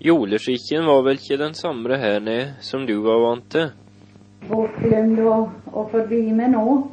Juleskikken 0.00 0.84
var 0.84 1.02
väl 1.02 1.12
inte 1.12 1.36
den 1.36 1.54
här, 2.00 2.20
her 2.20 2.52
som 2.60 2.86
du 2.86 2.96
var 2.96 3.20
vant 3.20 3.50
till? 3.50 3.68
bortglömd 4.48 5.20
och, 5.20 5.48
och 5.64 5.90
förbi 5.90 6.32
mig 6.32 6.48
nå. 6.48 6.88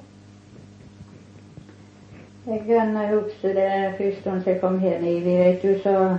Jag 2.47 2.67
kan 2.67 2.97
huska 2.97 3.47
det 3.47 3.93
första 3.97 4.51
jag 4.51 4.61
kom 4.61 4.79
hem 4.79 5.05
i, 5.05 5.19
vi 5.19 5.37
vet 5.37 5.63
ju 5.63 5.79
så 5.79 6.17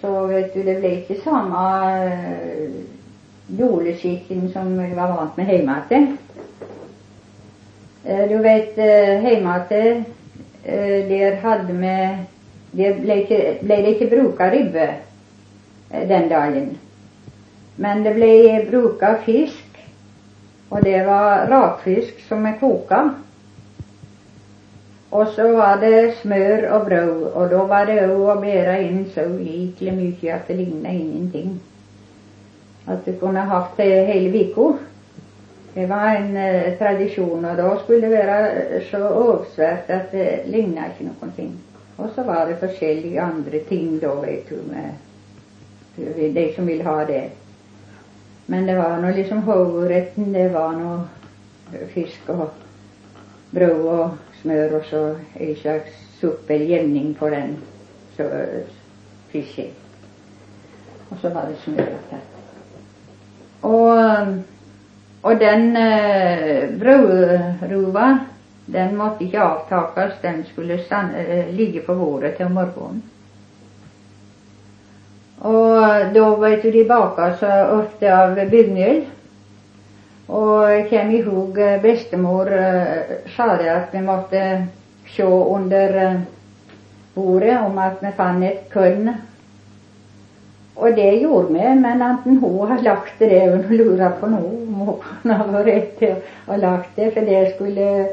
så 0.00 0.26
vet 0.26 0.54
du, 0.54 0.62
det 0.62 0.80
blev 0.80 0.92
inte 0.92 1.14
samma 1.14 1.96
äh, 2.04 2.70
juleskicken 3.46 4.52
som 4.52 4.80
jag 4.80 4.96
var 4.96 5.08
vant 5.08 5.36
med 5.36 5.46
hemma 5.46 5.76
till. 5.88 6.16
Eh, 8.04 8.28
du 8.28 8.38
vet, 8.38 8.78
eh, 8.78 9.20
hemma 9.20 9.60
till, 9.60 10.02
där 11.08 11.36
hade 11.36 11.72
med 11.72 12.18
det 12.70 13.00
blev, 13.00 13.18
inte, 13.18 13.56
blev 13.60 13.82
det 13.82 13.92
inte 13.92 14.06
bruka 14.06 14.50
ribbe 14.50 14.94
Eh, 15.90 16.08
den 16.08 16.28
dagen. 16.28 16.78
Men 17.76 18.02
det 18.02 18.14
blev 18.14 18.70
brukad 18.70 19.20
fisk. 19.24 19.64
Och 20.68 20.82
det 20.82 21.04
var 21.04 21.46
rakfisk 21.46 22.28
som 22.28 22.46
är 22.46 22.58
kokad. 22.58 23.10
Och 25.10 25.26
så 25.28 25.56
var 25.56 25.76
det 25.76 26.14
smör 26.22 26.70
och 26.72 26.86
bröd 26.86 27.22
och 27.22 27.48
då 27.48 27.64
var 27.64 27.86
det 27.86 28.32
att 28.32 28.40
bära 28.40 28.78
in 28.78 29.10
så 29.14 29.20
jäkla 29.40 29.92
mycket 29.92 30.36
att 30.36 30.48
det 30.48 30.54
lignade 30.54 30.94
ingenting. 30.94 31.60
Att 32.84 33.04
du 33.04 33.12
kunde 33.12 33.40
haft 33.40 33.76
det 33.76 34.04
hela 34.04 34.30
veckan. 34.30 34.78
Det 35.74 35.86
var 35.86 36.06
en 36.06 36.36
eh, 36.36 36.78
tradition 36.78 37.44
och 37.44 37.56
då 37.56 37.76
skulle 37.84 38.08
det 38.08 38.16
vara 38.16 38.50
eh, 38.50 38.82
så 38.90 39.04
avsvärt 39.08 39.90
att 39.90 40.12
det 40.12 40.46
lignade 40.46 40.86
inte 40.98 41.14
någonting. 41.14 41.52
Och 41.96 42.10
så 42.14 42.22
var 42.22 42.46
det 42.46 42.56
försäljliga 42.56 43.22
andra 43.22 43.58
ting 43.68 43.98
då 43.98 44.14
vet 44.14 44.48
du 44.48 44.56
med 44.56 44.90
de 45.96 46.52
som 46.54 46.66
vill 46.66 46.82
ha 46.82 47.04
det. 47.04 47.30
Men 48.46 48.66
det 48.66 48.76
var 48.76 48.96
nog 48.96 49.16
liksom 49.16 49.42
huvudrätten, 49.42 50.32
det 50.32 50.48
var 50.48 50.72
nog 50.72 51.00
fisk 51.88 52.28
och 52.28 52.54
bröd 53.50 53.80
och 53.80 54.08
smör 54.42 54.76
och 54.76 54.84
så 54.84 55.16
en 55.32 55.56
slags 55.56 55.90
superjämning 56.20 56.94
jämning 56.94 57.14
på 57.14 57.30
den 57.30 57.56
så, 58.16 58.30
fisken. 59.28 59.70
Och 61.08 61.16
så 61.20 61.28
var 61.28 61.42
det 61.48 61.56
smöret 61.64 62.10
här. 62.10 62.20
Och, 63.60 64.26
och 65.20 65.36
den 65.36 65.76
eh, 65.76 66.70
brödruva, 66.70 68.18
den 68.66 68.96
måtte 68.96 69.24
inte 69.24 69.42
avtakas, 69.42 70.12
den 70.22 70.44
skulle 70.44 70.78
stanna, 70.78 71.18
eh, 71.18 71.54
ligga 71.54 71.82
på 71.82 71.94
bordet 71.94 72.36
till 72.36 72.48
morgon. 72.48 73.02
Och 75.42 76.12
då 76.14 76.36
var 76.36 76.62
du, 76.62 76.84
de 76.84 77.34
så 77.40 77.80
ofta 77.80 78.22
av 78.22 78.50
byggmjöl. 78.50 79.00
Och 80.26 80.70
jag 80.70 80.90
kom 80.90 81.10
ihåg 81.10 81.58
eh, 81.58 81.82
bestemor 81.82 82.52
eh, 82.52 82.84
sa 83.36 83.56
det 83.56 83.76
att 83.76 83.88
vi 83.92 84.00
måste 84.00 84.66
se 85.16 85.22
under 85.22 86.04
eh, 86.04 86.20
bordet 87.14 87.60
om 87.66 87.78
att 87.78 88.02
vi 88.02 88.12
fann 88.16 88.42
ett 88.42 88.70
kunn. 88.70 89.12
Och 90.74 90.94
det 90.94 91.10
gjorde 91.10 91.52
vi, 91.52 91.74
men 91.74 92.02
antingen 92.02 92.38
hon 92.38 92.68
har 92.68 92.82
lagt 92.82 93.18
det 93.18 93.26
där 93.26 93.58
och 93.58 93.70
lurat 93.70 94.20
på 94.20 94.26
nog 94.26 94.44
om 94.44 94.74
hon 95.22 95.30
har 95.30 95.46
varit 95.48 96.02
rätt 96.02 96.24
och 96.46 96.58
lagt 96.58 96.90
det 96.94 97.10
för 97.10 97.20
det 97.20 97.54
skulle 97.54 98.08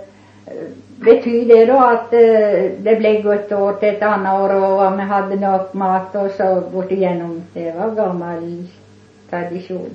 betyder 0.97 1.55
det 1.55 1.65
då 1.65 1.77
att 1.77 2.13
eh, 2.13 2.71
det 2.79 2.95
blev 2.99 3.23
gott 3.23 3.51
åt 3.51 3.83
ett 3.83 4.01
annat 4.01 4.41
år 4.41 4.55
och 4.55 4.81
om 4.81 4.97
vi 4.97 5.03
hade 5.03 5.35
något 5.35 5.73
mat 5.73 6.15
och 6.15 6.31
så 6.31 6.61
bort 6.71 6.91
igenom. 6.91 7.43
Det 7.53 7.71
var 7.71 7.95
gammal 7.95 8.63
tradition. 9.29 9.89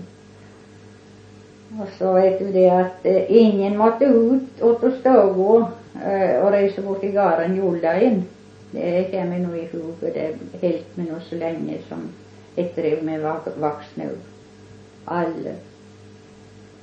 Och 1.81 1.88
så 1.99 2.12
vet 2.12 2.38
du 2.38 2.53
det 2.53 2.71
att 2.71 3.06
eh, 3.06 3.32
ingen 3.32 3.77
måtte 3.77 4.04
ut 4.04 4.62
åt 4.62 4.82
och 4.82 4.93
stå 5.00 5.69
eh, 6.04 6.44
och 6.44 6.53
resa 6.53 6.82
bort 6.82 7.04
i 7.04 7.12
garen 7.12 7.56
juldagen. 7.56 8.25
Det 8.71 9.10
kommer 9.10 9.38
nog 9.38 9.56
ihåg 9.56 9.94
och 10.00 10.09
det 10.15 10.34
helt 10.60 10.97
med 10.97 11.06
nog 11.06 11.22
så 11.22 11.34
länge 11.34 11.78
som 11.88 11.98
ett 12.56 12.77
drev 12.77 13.04
med 13.04 13.21
vuxna 13.60 14.04
alla 15.04 15.54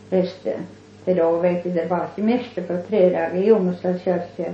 röster. 0.09 0.57
För 1.03 1.15
då 1.15 1.37
vet 1.37 1.63
du, 1.63 1.71
det 1.71 1.85
var 1.85 2.07
semester 2.15 2.63
för 2.63 2.81
tre 2.81 3.09
dagar 3.09 3.35
i 3.35 3.51
Åmåsla 3.51 3.99
kyrka. 3.99 4.53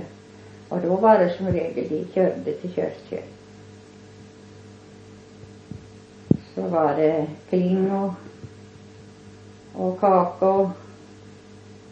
Och 0.68 0.80
då 0.80 0.96
var 0.96 1.18
det 1.18 1.36
som 1.36 1.46
regel 1.46 1.88
de 1.88 2.04
körde 2.14 2.52
till 2.52 2.72
kyrkan. 2.72 3.28
Så 6.54 6.62
var 6.62 6.96
det 6.96 7.26
kling 7.48 7.92
och, 7.92 8.12
och 9.72 10.00
kakor 10.00 10.70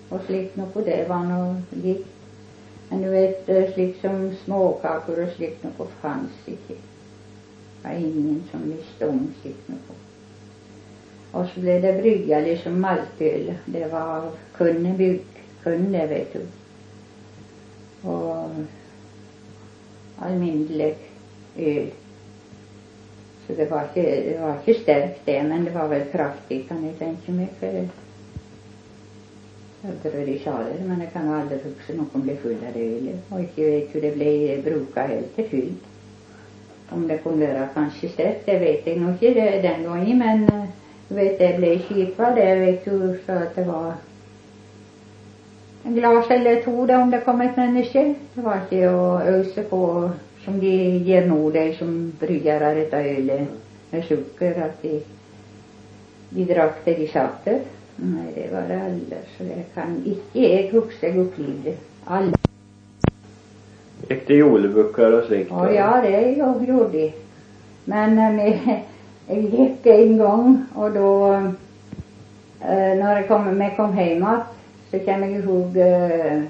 och 0.09 0.20
slikt 0.26 0.56
nog 0.56 0.72
på 0.72 0.81
det 0.81 1.09
var 1.09 1.25
nog 1.25 1.56
likt. 1.70 2.09
Men 2.88 3.03
du 3.03 3.10
vet, 3.10 3.75
slikt 3.75 4.00
som 4.00 4.34
småkakor 4.44 5.25
och 5.25 5.32
slikt 5.37 5.62
nog 5.62 5.76
på 5.76 5.87
fanns 5.87 6.31
inte. 6.47 6.75
Det 7.82 7.88
var 7.88 7.94
ingen 7.94 8.43
som 8.50 8.60
visste 8.70 9.09
om 9.09 9.34
slikt 9.43 9.69
nog 9.69 9.78
på. 9.88 9.94
Och 11.34 11.47
så 11.55 11.61
blev 11.61 11.83
det 11.83 11.93
brygga 11.93 12.41
liksom 12.41 12.81
maltöl. 12.81 13.55
Det 13.65 13.93
var 13.93 14.00
av 14.00 14.37
kunden 14.53 14.97
Kunne 15.62 16.06
vet 16.06 16.33
du. 16.33 16.41
Och 18.09 18.50
almindelig 20.19 20.97
öl. 21.56 21.91
Så 23.47 23.53
det 23.53 23.71
var 23.71 23.83
inte, 23.83 24.21
det 24.21 24.39
var 24.41 24.56
inte 24.67 24.81
starkt 24.81 25.21
det, 25.25 25.43
men 25.43 25.65
det 25.65 25.71
var 25.71 25.89
väl 25.89 26.05
kraftigt 26.12 26.69
kan 26.69 26.87
jag 26.87 26.99
tänka 26.99 27.33
mig 27.33 27.49
för 27.61 27.89
jag 29.81 30.12
tror 30.12 30.27
de 30.27 30.39
sa 30.39 30.59
det, 30.59 30.84
men 30.84 31.00
jag 31.00 31.12
kan 31.12 31.33
aldrig 31.33 31.61
huska 31.61 31.93
någon 31.93 32.23
blev 32.23 32.37
full 32.37 32.56
av 32.69 32.77
öl. 32.77 33.19
Och 33.28 33.41
inte 33.41 33.65
vet 33.65 33.94
hur 33.94 34.00
det 34.00 34.17
blev 34.17 34.65
bruka 34.65 35.06
helt 35.06 35.37
till 35.37 35.49
fylld. 35.49 35.77
Om 36.89 37.09
det 37.09 37.19
kunde 37.19 37.47
vara 37.47 37.69
kanske 37.75 38.09
starkt, 38.09 38.47
det 38.47 38.59
vet 38.59 38.87
jag 38.87 38.99
nog 38.99 39.11
inte 39.11 39.62
den 39.62 39.84
gången, 39.84 40.19
men 40.19 40.44
eh, 40.44 40.63
vet 41.14 41.38
det 41.38 41.56
blev 41.58 41.78
kipa 41.78 42.30
det 42.30 42.54
vet 42.54 42.84
du 42.84 43.19
så 43.26 43.32
att 43.32 43.54
det 43.54 43.64
var 43.64 43.92
en 45.84 45.94
glas 45.94 46.30
eller 46.30 46.62
två 46.62 46.86
då 46.86 46.94
om 46.97 47.10
det 47.10 47.20
kom 47.20 47.41
ett 47.41 47.56
människa. 47.56 48.14
Det 48.34 48.41
var 48.41 48.54
inte 48.54 48.91
att 48.91 49.26
ösa 49.26 49.62
på 49.62 50.10
som 50.44 50.60
de 50.60 50.98
ger 50.98 51.26
nog 51.26 51.52
dig 51.52 51.75
som 51.75 52.12
bryggare 52.20 52.75
detta 52.75 53.02
öl 53.02 53.47
med 53.91 54.04
socker 54.04 54.62
att 54.62 54.82
de 54.82 55.02
de 56.34 56.44
drack 56.44 56.75
det 56.84 56.94
de 56.94 57.08
satte. 57.08 57.60
Nej, 57.96 58.32
det 58.34 58.52
var 58.52 58.69
det 58.69 58.82
alldeles. 58.82 59.26
Så 59.38 59.44
det 59.44 59.75
kan 59.75 60.02
icke 60.06 60.62
jag 60.62 60.70
huxa 60.70 61.06
uppleva 61.06 61.52
det. 61.64 61.76
Aldrig. 62.04 62.41
Gick 64.08 64.26
det 64.26 64.34
julbukar 64.34 65.12
och 65.12 65.25
slikt? 65.25 65.50
Ja, 65.50 65.72
ja, 65.72 66.00
det 66.02 66.32
gjorde 66.32 66.88
de. 66.92 67.12
Men 67.84 68.14
med 68.14 68.81
en 69.29 69.47
gick 69.47 69.87
en 69.87 70.19
gång 70.19 70.65
och 70.75 70.91
då 70.91 71.35
eh, 72.61 72.97
när 72.99 73.17
jag 73.17 73.29
kom, 73.29 73.59
med 73.59 73.77
kom 73.77 73.93
hemåt 73.93 74.45
så 74.91 74.99
kan 74.99 75.21
jag 75.21 75.31
ihåg 75.31 75.77
eh, 75.77 76.43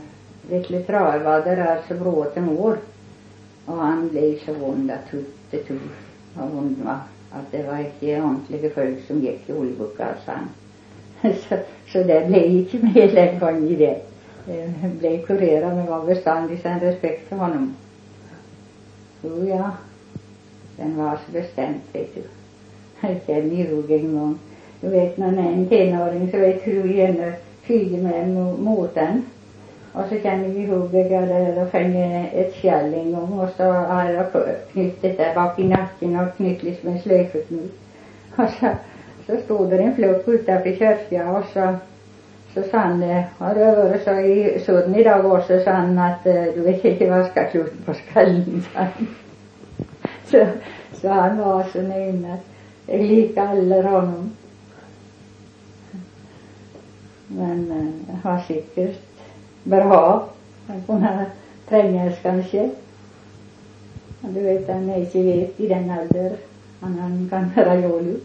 Vetle 0.49 0.81
travade 0.83 1.55
där 1.55 1.99
bråten 1.99 2.49
år 2.49 2.77
och 3.67 3.77
han 3.77 4.09
blev 4.09 4.39
så 4.39 4.53
ond 4.53 4.91
att 4.91 5.11
tuttetut 5.11 5.83
vad 6.35 6.49
hon 6.49 6.77
var. 6.85 6.99
Att 7.31 7.51
det 7.51 7.63
var 7.63 7.79
inte 7.79 8.23
ordentliga 8.23 8.71
folk 8.71 9.07
som 9.07 9.21
gick 9.21 9.49
i 9.49 9.53
olbuckar 9.53 10.15
sa 10.27 10.33
han. 10.33 10.49
Så, 11.49 11.57
så 11.93 11.99
det 11.99 12.29
blev 12.29 12.45
inte 12.45 12.77
mer 12.77 13.15
den 13.15 13.39
gången 13.39 13.69
i 13.69 13.77
det. 13.77 14.01
Eh, 14.49 14.83
jag 14.83 14.91
blev 14.91 15.27
kurerad, 15.27 15.77
men 15.77 15.87
var 15.87 16.07
beständigt 16.07 16.67
en 16.67 16.81
respekt 16.81 17.29
för 17.29 17.37
honom. 17.37 17.75
Jo 19.23 19.49
ja. 19.49 19.71
Den 20.77 20.97
var 20.97 21.19
så 21.27 21.33
bestämd, 21.33 21.81
vet 21.93 22.15
du 22.15 22.23
jag 23.27 23.45
ihåg 23.45 23.91
en 23.91 24.19
gång. 24.19 24.39
Du 24.81 24.89
vet 24.89 25.17
när 25.19 25.27
man 25.27 25.39
är 25.39 25.53
en 25.53 25.69
tenåring 25.69 26.31
så 26.31 26.39
vet 26.39 26.67
hur 26.67 26.83
du 26.83 26.97
gärna 26.97 27.33
flyger 27.63 28.03
med 28.03 28.29
mot 28.29 28.61
motorn. 28.61 29.23
Och 29.93 30.09
så 30.09 30.19
kan 30.19 30.43
vi 30.43 30.63
ihåg 30.63 30.91
där 30.91 31.63
och 31.63 31.73
hade 31.73 32.29
ett 32.33 32.55
skall 32.55 32.95
en 32.95 33.13
gång 33.13 33.39
och 33.39 33.49
så 33.57 33.65
har 33.65 34.11
jag 34.11 34.27
knutit 34.73 35.17
där 35.17 35.35
bak 35.35 35.59
i 35.59 35.69
nacken 35.69 36.21
och 36.21 36.37
knutit 36.37 36.63
liksom 36.63 36.89
en 36.89 37.01
slöjfeknut. 37.01 37.73
Och 38.37 38.49
så, 38.61 38.67
så 39.27 39.37
stod 39.45 39.71
det 39.71 39.79
en 39.79 39.95
flock 39.95 40.29
utanför 40.29 40.77
kyrkan 40.77 41.37
och 41.37 41.45
så 41.53 41.77
så 42.55 42.63
sa 42.63 42.79
han, 42.79 43.03
har 43.39 43.55
det 43.55 43.77
varit 43.77 44.05
så 44.05 44.11
i 44.11 44.63
sudden 44.67 44.95
idag 44.95 45.27
också, 45.27 45.61
sa 45.61 45.71
han 45.71 45.99
att 45.99 46.27
eh, 46.27 46.45
du 46.55 46.61
vet 46.61 46.85
inte 46.85 47.11
vad 47.11 47.27
ska 47.27 47.45
kluten 47.45 47.79
på 47.87 47.95
skallen, 47.95 48.65
sa 48.73 48.81
han. 48.81 49.07
Så, 50.31 50.47
så 50.93 51.09
han 51.09 51.39
var 51.39 51.65
så 51.73 51.83
nöjd 51.83 52.27
att 52.27 52.54
jag 52.87 53.03
likar 53.03 53.83
honom. 53.83 54.31
Men 57.27 57.71
eh, 57.71 58.15
har 58.23 58.41
säkert 58.41 59.01
bra. 59.63 60.29
Han 60.67 60.83
kunde 60.83 61.27
trängas 61.69 62.15
kanske. 62.23 62.71
Du 64.21 64.41
vet, 64.41 64.69
han 64.69 64.91
är 64.91 64.99
inte 64.99 65.23
vet 65.23 65.61
i 65.61 65.69
den 65.69 65.91
åldern. 65.91 66.37
Han, 66.81 67.29
kan 67.31 67.45
höra 67.45 67.81
jål 67.81 68.17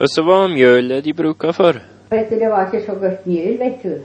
Och 0.00 0.10
så 0.10 0.22
var 0.22 0.48
mjölet 0.48 1.04
de 1.04 1.12
brukade 1.12 1.52
för. 1.52 1.82
Vet 2.08 2.30
du, 2.30 2.38
det 2.38 2.48
var 2.48 2.64
inte 2.64 2.80
så 2.86 2.94
gott 2.94 3.26
mjöl, 3.26 3.58
vet 3.58 3.82
du. 3.82 4.02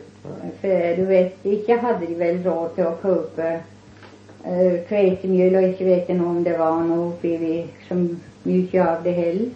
För 0.62 0.96
du 0.96 1.06
vet, 1.06 1.46
inte 1.46 1.74
hade 1.74 2.06
de 2.06 2.16
väl 2.16 2.44
råd 2.44 2.76
till 2.76 2.84
att 2.84 3.02
köpa 3.02 3.48
eh, 3.48 4.60
äh, 4.60 4.84
kvetemjöl 4.88 5.56
och 5.56 5.62
inte 5.62 5.84
vet 5.84 6.10
om 6.10 6.44
det 6.44 6.58
var 6.58 6.82
något 6.82 7.14
uppe 7.14 7.64
som 7.88 8.20
mycket 8.44 8.88
av 8.88 9.04
det 9.04 9.12
heller. 9.12 9.50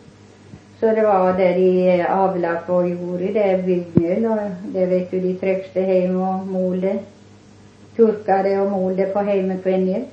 Så 0.80 0.86
det 0.86 1.02
var 1.02 1.34
det 1.34 1.54
de 1.54 2.06
avlade 2.06 2.72
och 2.74 2.90
gjorde, 2.90 3.28
det 3.28 3.66
byggmjöl 3.66 4.26
och 4.26 4.52
det 4.74 4.86
vet 4.86 5.12
du, 5.12 5.20
de 5.20 5.34
tryckte 5.36 5.82
hem 5.82 6.22
och 6.22 6.48
molde. 6.48 7.00
Turkade 7.96 8.60
och 8.60 8.72
molde 8.72 9.06
på 9.06 9.20
hemmekvännor. 9.20 10.04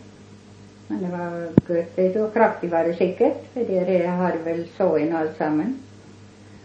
Men 0.86 0.98
det 1.02 1.16
var 1.16 1.46
gott, 1.68 1.98
vet 1.98 2.14
du, 2.14 2.20
och 2.20 2.34
kraftigt 2.34 2.72
var 2.72 2.84
det 2.84 2.94
säkert, 2.94 3.52
för 3.52 3.64
det 3.64 4.06
har 4.06 4.32
väl 4.44 4.64
såen 4.76 5.16
alltsammans. 5.16 5.83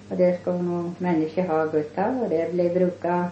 Och 0.09 0.17
det 0.17 0.41
ska 0.41 0.51
nog 0.51 0.91
människor 0.97 1.41
ha 1.41 1.65
gott 1.65 1.97
av 1.97 2.21
och 2.23 2.29
det 2.29 2.53
blev 2.53 2.73
brukat 2.73 3.25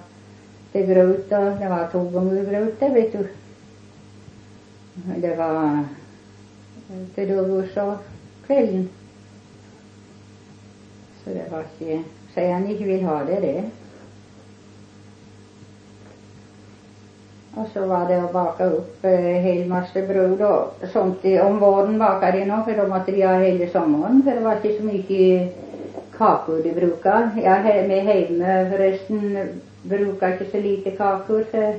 till 0.71 0.85
gröt 0.85 1.31
och 1.31 1.59
det 1.59 1.69
var 1.69 1.87
två 1.91 2.03
gånger 2.03 2.45
gröt 2.45 2.79
det 2.79 2.89
vet 2.89 3.11
du. 3.11 3.27
Det 5.17 5.35
var 5.35 5.83
till 7.15 7.35
dagurs 7.35 7.77
och 7.77 7.95
kvällen. 8.47 8.89
Så 11.23 11.29
det 11.29 11.51
var 11.51 11.63
inte, 11.79 12.03
säger 12.33 12.53
han 12.53 12.67
inte 12.67 12.83
vill 12.83 13.03
ha 13.03 13.23
det 13.23 13.39
det. 13.39 13.63
Och 17.55 17.67
så 17.73 17.85
var 17.85 18.07
det 18.07 18.23
att 18.23 18.33
baka 18.33 18.65
upp 18.65 19.05
eh, 19.05 19.11
hel 19.11 19.67
massa 19.67 20.01
bröd 20.01 20.41
och 20.41 20.73
sånt. 20.93 21.25
Om 21.25 21.59
våren 21.59 21.99
bakade 21.99 22.39
de 22.39 22.45
nog 22.45 22.65
för 22.65 22.77
då 22.77 22.87
måste 22.87 23.11
de 23.11 23.23
ha 23.23 23.39
hela 23.39 23.71
sommaren 23.71 24.23
för 24.23 24.31
det 24.31 24.39
var 24.39 24.55
inte 24.55 24.77
så 24.77 24.83
mycket 24.83 25.66
kakor 26.17 26.63
de 26.63 26.71
brukar. 26.71 27.29
Jag 27.43 27.87
med 27.87 28.03
hemma 28.03 28.69
förresten 28.71 29.47
brukar 29.83 30.31
inte 30.31 30.51
så 30.51 30.59
lite 30.59 30.91
kakor 30.91 31.43
för 31.51 31.75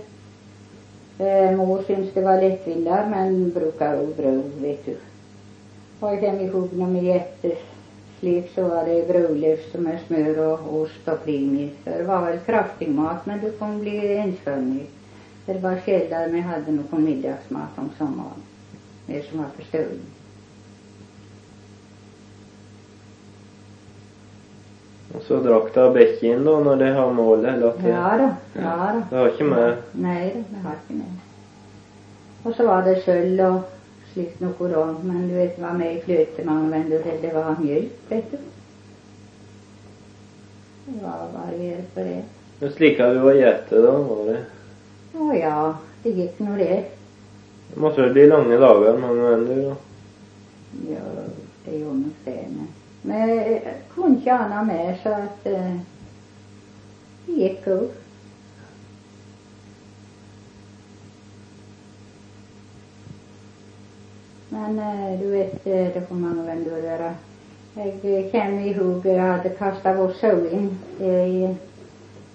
eh, 1.19 1.57
mor 1.57 1.83
syns 1.87 2.15
det 2.15 2.23
var 2.23 2.43
lättvillar 2.43 3.09
men 3.11 3.51
brukar 3.51 4.07
bröd 4.17 4.53
vet 4.61 4.87
du. 4.87 4.97
Och 6.01 6.09
jag 6.09 6.21
kommer 6.21 6.45
ihåg 6.45 6.69
när 6.73 6.87
med 6.87 7.05
jätteslik 7.05 8.51
så 8.55 8.69
var 8.69 8.85
det 8.85 9.09
brödlöst 9.09 9.75
med 9.75 9.99
smör 10.07 10.39
och 10.53 10.81
ost 10.81 11.09
och 11.09 11.25
primis. 11.25 11.73
Det 11.85 12.03
var 12.03 12.25
väl 12.25 12.39
kraftig 12.39 12.89
mat 12.89 13.27
men 13.27 13.41
du 13.41 13.51
kunde 13.51 13.81
bli 13.81 14.17
enskönig. 14.17 14.87
Det 15.47 15.59
var 15.59 15.77
sällan 15.85 16.33
vi 16.33 16.41
hade 16.41 16.73
någon 16.73 17.05
middagsmat 17.05 17.73
om 17.77 17.91
sommaren. 17.99 18.43
Det 19.07 19.31
som 19.31 19.39
var 19.39 19.49
förstörd. 19.57 20.18
Och 25.15 25.23
så 25.23 25.37
drack 25.41 25.75
du 25.75 25.81
av 25.81 25.93
bäcken 25.95 26.45
då 26.45 26.59
när 26.61 26.77
det 26.77 26.93
har 26.93 27.13
målet 27.13 27.55
eller 27.55 27.69
att 27.69 27.83
det, 27.83 27.89
Ja 27.89 28.19
då, 28.19 28.61
ja 28.61 28.93
då. 28.95 29.03
det 29.11 29.17
har 29.23 29.29
inte 29.31 29.45
med. 29.45 29.77
Nej 29.93 30.33
då, 30.35 30.45
det 30.57 30.63
har 30.69 30.75
inte 30.75 30.93
med. 30.93 31.17
Och 32.43 32.55
så 32.55 32.67
var 32.67 32.83
det 32.83 33.01
sköld 33.01 33.41
och 33.41 33.61
slikt 34.13 34.41
något 34.41 34.59
då. 34.73 34.95
Men 35.03 35.29
du 35.29 35.35
vet 35.35 35.59
vad 35.59 35.75
med 35.75 35.97
i 35.97 36.01
flöte 36.01 36.45
man 36.45 36.71
vände 36.71 36.99
till 37.03 37.19
det 37.23 37.35
var 37.35 37.57
mjölk, 37.61 37.93
vet 38.09 38.31
du. 38.31 38.37
Det 40.87 41.03
var 41.03 41.41
varierat 41.41 41.95
på 41.95 42.01
det. 42.01 42.23
Hur 42.61 42.69
slickade 42.71 43.15
du 43.15 43.19
var 43.19 43.33
jätte 43.33 43.81
då 43.81 43.91
var 43.93 44.25
det? 44.25 44.39
Och 45.19 45.37
ja, 45.37 45.77
det 46.03 46.11
gick 46.11 46.39
nog 46.39 46.59
det. 46.59 46.85
Det 47.75 47.81
måste 47.81 48.03
väl 48.03 48.13
bli 48.13 48.27
långa 48.27 48.59
dagar 48.59 48.97
många 48.99 49.23
vänder 49.31 49.57
då? 49.57 49.77
Ja, 50.91 50.99
det 51.65 51.79
gjorde 51.79 51.95
nog 51.97 52.11
det. 52.25 52.45
Men, 52.49 52.67
men 53.03 53.29
jag 53.29 53.63
kunde 53.95 54.09
inte 54.09 54.63
med 54.63 54.99
så 55.03 55.09
att 55.09 55.47
eh, 55.47 55.77
det 57.27 57.33
gick 57.33 57.67
upp. 57.67 58.03
Men 64.49 64.79
eh, 64.79 65.21
du 65.21 65.31
vet, 65.31 65.67
eh, 65.67 65.73
det 65.95 66.09
får 66.09 66.15
man 66.15 66.37
nog 66.37 66.49
ändå 66.49 66.71
göra. 66.71 67.15
Jag 67.75 67.87
eh, 67.87 68.31
kommer 68.31 68.67
ihåg, 68.67 69.07
jag 69.07 69.23
hade 69.23 69.49
kastat 69.49 69.99
vår 69.99 70.13
sågin 70.13 70.79
eh, 71.01 71.29
i 71.29 71.57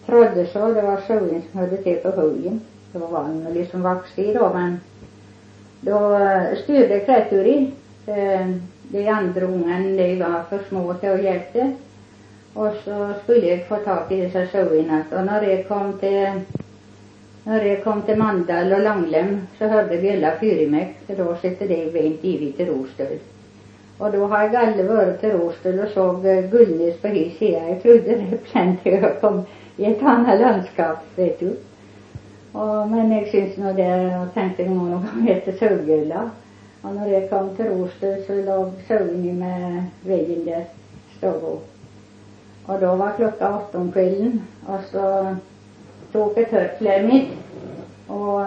Trolleså, 0.06 0.74
det 0.74 0.82
var 0.82 1.02
sågin 1.08 1.42
som 1.52 1.60
hörde 1.60 1.78
till 1.78 1.98
på 1.98 2.12
höjen. 2.12 2.62
Då 2.92 3.00
var 3.00 3.24
den 3.24 3.54
liksom 3.54 3.82
vaxig 3.82 4.36
då, 4.36 4.52
men 4.54 4.80
då 5.82 6.16
eh, 6.16 6.58
styrde 6.64 7.00
Eh, 8.06 8.48
de 8.94 9.08
andra 9.08 9.46
ungen, 9.46 9.98
de 9.98 10.16
var 10.20 10.44
för 10.50 10.60
små 10.70 10.94
till 10.94 11.10
att 11.10 11.24
hjälpa. 11.24 11.72
Och 12.54 12.74
så 12.84 13.14
skulle 13.24 13.48
jag 13.48 13.68
få 13.68 13.76
tag 13.76 14.12
i 14.12 14.22
dessa 14.22 14.48
sågorna. 14.48 15.04
Och 15.12 15.26
när 15.26 15.42
jag 15.42 15.68
kom 15.68 15.94
till 16.00 16.42
när 17.44 17.66
jag 17.66 17.84
kom 17.84 18.02
till 18.02 18.18
Mandal 18.18 18.74
och 18.74 18.80
Langlem 18.80 19.42
så 19.58 19.66
hörde 19.66 20.14
alla 20.14 20.32
Fyrimek, 20.40 20.96
för 21.08 21.16
då 21.16 21.36
sitter 21.36 21.68
det 21.68 21.86
vänt 21.86 22.24
givet 22.24 22.58
till 22.58 22.68
Rostöl. 22.68 23.18
Och 23.98 24.12
då 24.12 24.28
har 24.28 24.44
jag 24.44 24.56
aldrig 24.56 24.86
varit 24.86 25.20
till 25.20 25.32
Rostöl 25.32 25.80
och 25.80 25.90
såg 25.90 26.26
eh, 26.26 26.50
Gullnäs 26.52 26.98
på 27.02 27.08
hel 27.08 27.32
sida. 27.32 27.70
Jag 27.70 27.82
trodde 27.82 28.16
det 28.16 28.38
sen 28.54 28.78
jag 28.84 29.22
kom 29.22 29.42
i 29.78 29.86
ett 29.86 30.04
annat 30.04 30.40
landskap, 30.40 30.98
vet 31.16 31.40
du. 31.40 31.56
Och, 32.52 32.88
men 32.88 33.12
jag 33.12 33.28
syns 33.28 33.58
nog 33.58 33.76
det, 33.76 33.88
jag 33.88 34.34
tänkte 34.34 34.66
nog 34.66 34.78
någon 34.78 34.92
gång 34.92 35.30
efter 35.30 35.52
Sörgulla. 35.52 36.30
Och 36.84 36.96
när 36.96 37.08
jag 37.08 37.30
kom 37.30 37.56
till 37.56 37.66
Rostöl 37.66 38.24
så 38.28 38.34
låg 38.34 38.72
sågen 38.88 39.40
med 39.40 39.84
väggen 40.06 40.46
där, 40.46 40.66
stod 41.18 41.44
och. 41.44 42.80
Då 42.80 42.96
var 42.96 43.12
klockan 43.16 43.54
åtta 43.54 43.78
om 43.78 43.92
kvällen 43.92 44.42
och 44.68 44.80
så 44.92 45.36
tog 46.12 46.38
ett 46.38 46.52
hörkläde 46.52 47.08
mitt 47.08 47.30
och 48.08 48.42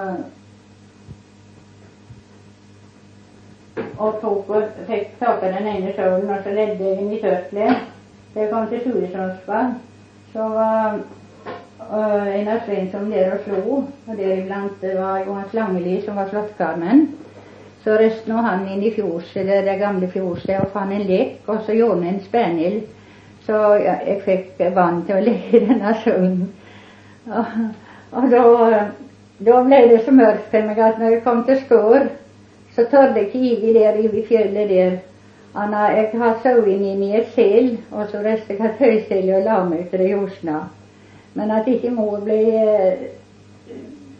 och 3.97 4.21
tog 4.21 4.50
och 4.50 4.62
fick 4.87 5.19
tag 5.19 5.40
på 5.40 5.47
den 5.47 5.66
ena 5.66 5.93
sågen 5.93 6.31
och 6.31 6.45
så 6.45 6.50
ledde 6.50 6.85
jag 6.85 7.00
in 7.00 7.12
i 7.12 7.23
hörklädet. 7.23 7.76
När 8.35 8.43
jag 8.43 8.50
kom 8.50 8.66
till 8.66 8.81
Suresundsvall 8.81 9.75
så 10.33 10.49
var 10.49 11.00
eh, 11.78 11.99
uh, 11.99 12.23
Einar 12.23 12.62
Svensson 12.66 13.11
där 13.11 13.35
och 13.35 13.40
slog 13.45 13.85
och 14.07 14.16
däribland 14.16 14.71
var 14.81 15.19
Johan 15.19 15.45
Slangeli 15.50 16.02
som 16.02 16.16
var 16.16 16.28
slottkarmen. 16.28 17.16
Så 17.87 17.93
resten 17.93 18.33
av 18.37 18.45
han 18.45 18.69
in 18.69 18.83
i 18.83 18.90
fjorset, 18.90 19.37
eller 19.37 19.62
det 19.62 19.78
gamla 19.78 20.09
fjorset 20.09 20.62
och 20.62 20.73
fann 20.73 20.93
en 20.93 21.02
lek 21.02 21.43
och 21.47 21.61
så 21.66 21.73
gjorde 21.73 22.07
en 22.07 22.21
spaniel. 22.21 22.81
Så 23.47 23.52
jag, 23.52 24.23
fick 24.25 24.75
band 24.75 25.07
till 25.07 25.16
att 25.16 25.25
lägga 25.25 25.50
i 25.50 25.66
denna 25.66 25.95
sång. 25.95 26.49
Och, 27.25 28.19
och 28.19 28.28
då, 28.28 28.75
då 29.38 29.64
blev 29.64 29.88
det 29.88 30.05
så 30.05 30.12
mörkt 30.12 30.50
för 30.50 30.62
mig 30.62 30.81
att 30.81 30.99
när 30.99 31.11
jag 31.11 31.25
kom 31.25 31.45
till 31.45 31.64
skor 31.64 32.09
så 32.75 32.85
törde 32.85 33.37
i 33.37 33.73
där 33.73 34.14
i 34.14 34.23
fjället 34.23 34.69
där. 34.69 34.99
Anna, 35.52 35.97
jag 35.97 36.19
har 36.19 36.35
sovit 36.43 36.81
in 36.81 37.02
i 37.02 37.16
ett 37.16 37.35
sel 37.35 37.76
och 37.90 38.09
så 38.09 38.19
reste 38.19 38.55
jag 38.55 38.78
töjsel 38.78 39.35
och 39.35 39.45
la 39.45 39.64
mig 39.64 39.85
för 39.90 39.99
det 39.99 40.09
josna. 40.09 40.69
Men 41.33 41.50
att 41.50 41.69
inte 41.69 41.90
mor 41.90 42.21
blev 42.21 42.49
eh, 42.49 42.95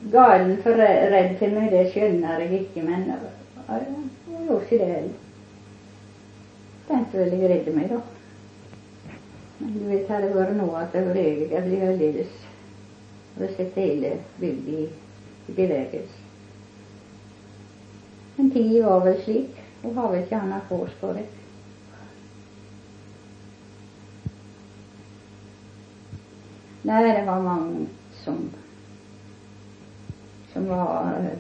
galen 0.02 0.56
för 0.62 0.75
rädd 1.11 1.38
för 1.38 1.49
mig, 1.49 1.70
det 1.70 1.94
skönare 1.94 2.54
icke 2.54 2.82
men 2.82 3.12
ja, 3.66 3.80
jag 4.46 4.62
ikke 4.62 4.78
det 4.78 4.85
heller. 4.85 5.14
Tänkte 6.87 7.18
väl 7.18 7.40
jag 7.40 7.50
redde 7.50 7.73
mig 7.73 7.88
då. 7.88 8.00
Men 9.58 9.78
du 9.78 9.85
vet, 9.85 10.08
hade 10.08 10.28
det 10.28 10.35
varit 10.35 10.56
jeg 10.56 10.76
att 10.76 10.94
över 10.94 11.14
jeg 11.52 11.64
blev 11.64 11.88
aldeles 11.88 12.28
och 13.35 13.50
sett 13.56 13.75
hele 13.75 14.16
bygda 14.37 14.70
i, 14.70 14.90
i 15.46 15.52
bevägelse. 15.52 16.18
Men 18.37 18.50
tid 18.50 18.85
var 18.85 19.04
väl 19.04 19.23
slik 19.23 19.50
och 19.82 19.94
har 19.94 20.12
vel 20.12 20.23
ikke 20.23 20.37
annet 20.37 20.68
kors 20.68 20.90
på 21.00 21.12
det. 21.12 21.26
Nei, 26.82 27.02
det 27.02 27.25
var 27.26 27.42
mange 27.42 27.87
som, 28.25 28.50
som 30.52 30.68
var 30.68 31.16
eh, 31.18 31.38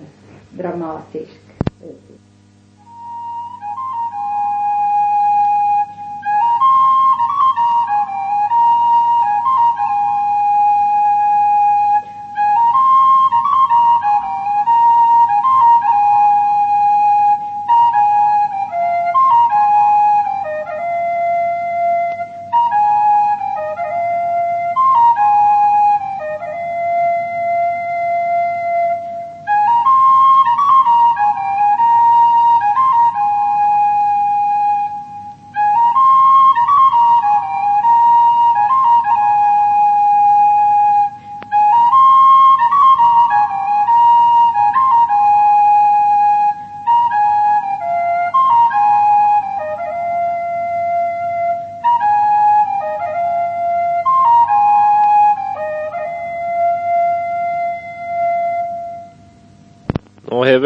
dramatisk. 0.58 1.40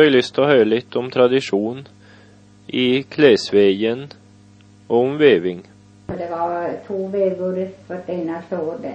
Nå 0.01 0.05
har 0.05 0.09
vi 0.09 0.17
lyst 0.17 0.33
til 0.33 0.45
å 0.47 0.99
om 0.99 1.09
tradition 1.13 1.81
i 2.67 3.03
klesveien 3.03 4.07
och 4.87 4.99
om 4.99 5.19
väving. 5.19 5.61
Och 6.07 6.17
Det 6.17 6.31
var 6.31 6.77
två 6.87 7.09
vävor 7.09 7.69
vartennat 7.87 8.53
år 8.53 8.79
det. 8.83 8.95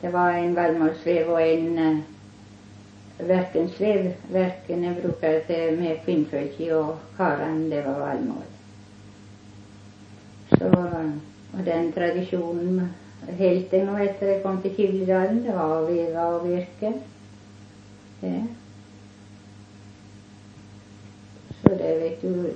Det 0.00 0.08
var 0.08 0.30
en 0.32 0.54
vallmålsväv 0.54 1.30
och 1.30 1.40
en 1.40 1.78
eh, 1.78 1.98
verkensväv. 3.26 4.12
Verken 4.32 4.94
brukade 5.02 5.42
det 5.46 5.80
med 5.80 6.04
kvinnfolk 6.04 6.60
och 6.60 7.00
karan 7.16 7.70
det 7.70 7.82
var 7.82 8.00
vallmål. 8.00 8.48
Så, 10.58 10.66
och 11.52 11.64
den 11.64 11.92
traditionen 11.92 12.88
hälften 13.38 13.88
och 13.88 14.00
efter 14.00 14.26
det 14.26 14.42
kom 14.42 14.62
till 14.62 14.76
Kivledalen. 14.76 15.44
Det 15.46 15.52
var 15.52 15.82
att 15.82 15.90
veva 15.90 16.26
och 16.26 16.50
virke. 16.50 16.92
Det. 18.20 18.46
För 21.70 21.84
det 21.84 21.98
vet 21.98 22.22
du 22.22 22.54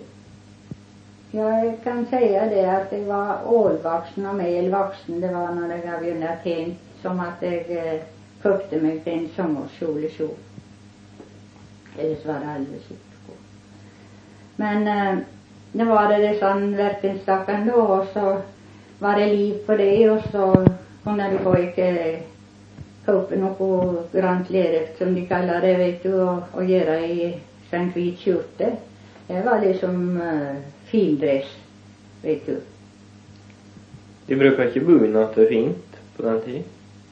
jag 1.31 1.75
kan 1.85 2.07
säga 2.07 2.47
det 2.47 2.77
att 2.77 2.91
det 2.91 3.05
var 3.05 3.39
ålvaxen 3.47 4.27
och 4.27 4.35
melvaxen. 4.35 5.21
Det 5.21 5.33
var 5.33 5.55
när 5.55 5.77
jag 5.77 5.87
gav 5.87 6.11
undan 6.13 6.37
ting 6.43 6.79
som 7.03 7.21
att 7.21 7.35
jag 7.41 7.71
eh, 7.71 8.01
köpte 8.43 8.81
mig 8.81 9.03
en 9.05 9.29
sommarkjol 9.37 10.05
i 10.05 10.11
kjol. 10.11 10.29
Eller 11.99 12.17
så 12.17 12.29
var 12.29 12.35
det 12.41 12.51
alldeles 12.51 12.91
utgå. 12.91 13.35
Men 14.57 14.89
eh, 14.89 15.25
det 15.73 15.85
var 15.85 16.09
det 16.09 16.19
det 16.19 16.39
sånn 16.39 16.77
verkenstakken 16.77 17.67
då 17.67 17.81
och 17.81 18.07
så 18.13 18.41
var 18.99 19.19
det 19.19 19.27
liv 19.27 19.55
på 19.67 19.77
det 19.77 20.11
och 20.11 20.23
så 20.33 20.67
kunde 21.05 21.31
du 21.31 21.39
pojke 21.39 21.89
eh, 21.89 22.21
köpa 23.07 23.35
något 23.35 24.13
grant 24.13 24.51
leder 24.51 24.87
som 24.99 25.15
de 25.15 25.27
kallar 25.27 25.61
det 25.61 25.77
vet 25.77 26.03
du 26.03 26.15
och, 26.15 26.43
och 26.53 26.65
göra 26.65 27.01
i 27.01 27.41
en 27.71 27.91
vit 27.91 28.19
skjorta. 28.19 28.71
Det 29.27 29.43
var 29.45 29.61
liksom 29.61 30.21
uh, 30.21 30.57
findress, 30.91 31.57
vet 32.23 32.47
du. 32.47 32.59
De 34.27 34.37
brukar 34.37 34.69
ikke 34.69 34.85
bunad 34.85 35.35
til 35.35 35.49
fint 35.49 35.99
på 36.17 36.27
den 36.27 36.41
tid. 36.45 36.63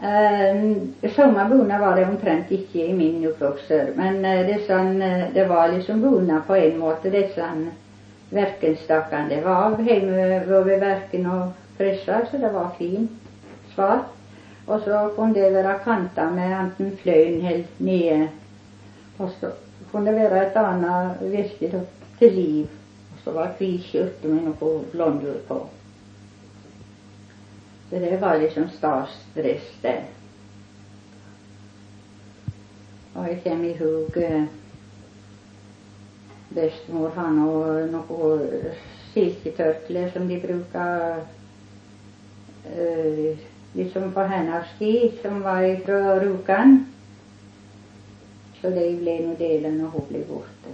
Uh, 0.03 1.11
Sommerbona 1.15 1.79
var 1.79 1.97
det 1.97 2.09
omtrent 2.09 2.51
ikke 2.51 2.87
i 2.87 2.93
min 2.93 3.25
oppvokser, 3.29 3.93
men 3.97 4.21
uh, 4.25 4.43
det, 4.49 4.61
sånn, 4.67 4.97
uh, 5.01 5.29
det 5.35 5.49
var 5.49 5.73
liksom 5.73 6.03
bona 6.03 6.43
på 6.47 6.59
en 6.59 6.79
måte, 6.81 7.13
disse 7.13 7.49
verkenstakkene. 8.33 9.29
Det 9.31 9.43
var 9.45 9.79
hjemme 9.81 10.43
ved 10.49 10.81
verken 10.81 11.29
og 11.31 11.53
pressa, 11.79 12.25
så 12.31 12.41
det 12.41 12.53
var 12.53 12.75
fint 12.79 13.11
svart. 13.75 14.11
Og 14.67 14.81
så 14.85 15.09
kunne 15.17 15.35
det 15.35 15.55
være 15.55 15.79
kanta 15.85 16.29
med 16.31 16.53
enten 16.55 16.93
fløyen 17.03 17.41
helt 17.43 17.81
nede, 17.81 18.29
och 19.23 19.31
så 19.41 19.51
kunne 19.91 20.13
det 20.13 20.41
ett 20.41 20.57
annat 20.57 21.23
annet 21.23 21.61
då 21.61 21.81
till 22.19 22.35
liv. 22.35 22.69
Och 23.13 23.19
så 23.25 23.33
var 23.33 23.55
hvit 23.59 23.85
skjorte 23.85 24.29
med 24.29 24.45
något 24.45 24.93
blondur 24.93 25.41
på. 25.49 25.67
Så 27.91 27.99
det 27.99 28.17
var 28.21 28.39
liksom 28.39 28.69
stadsdress 28.69 29.63
det. 29.83 30.03
Och 33.15 33.25
jag 33.29 33.43
kommer 33.43 33.65
ihåg 33.65 34.17
eh, 34.17 34.45
bestemor 36.49 37.11
han 37.15 37.49
och 37.49 37.91
något 37.91 38.41
silketørkle 39.15 40.11
som 40.13 40.29
de 40.29 40.41
bruker 40.41 41.17
eh, 42.65 43.39
liksom 43.73 44.13
på 44.13 44.21
hennes 44.21 44.67
tid, 44.79 45.13
som 45.23 45.43
var 45.43 45.63
ifrån 45.63 46.21
Rukan. 46.21 46.92
Så 48.63 48.71
de 48.71 48.85
ble 49.01 49.19
nå 49.27 49.35
delen 49.39 49.79
når 49.83 49.91
hun 49.97 50.05
ble 50.09 50.21
borte. 50.29 50.73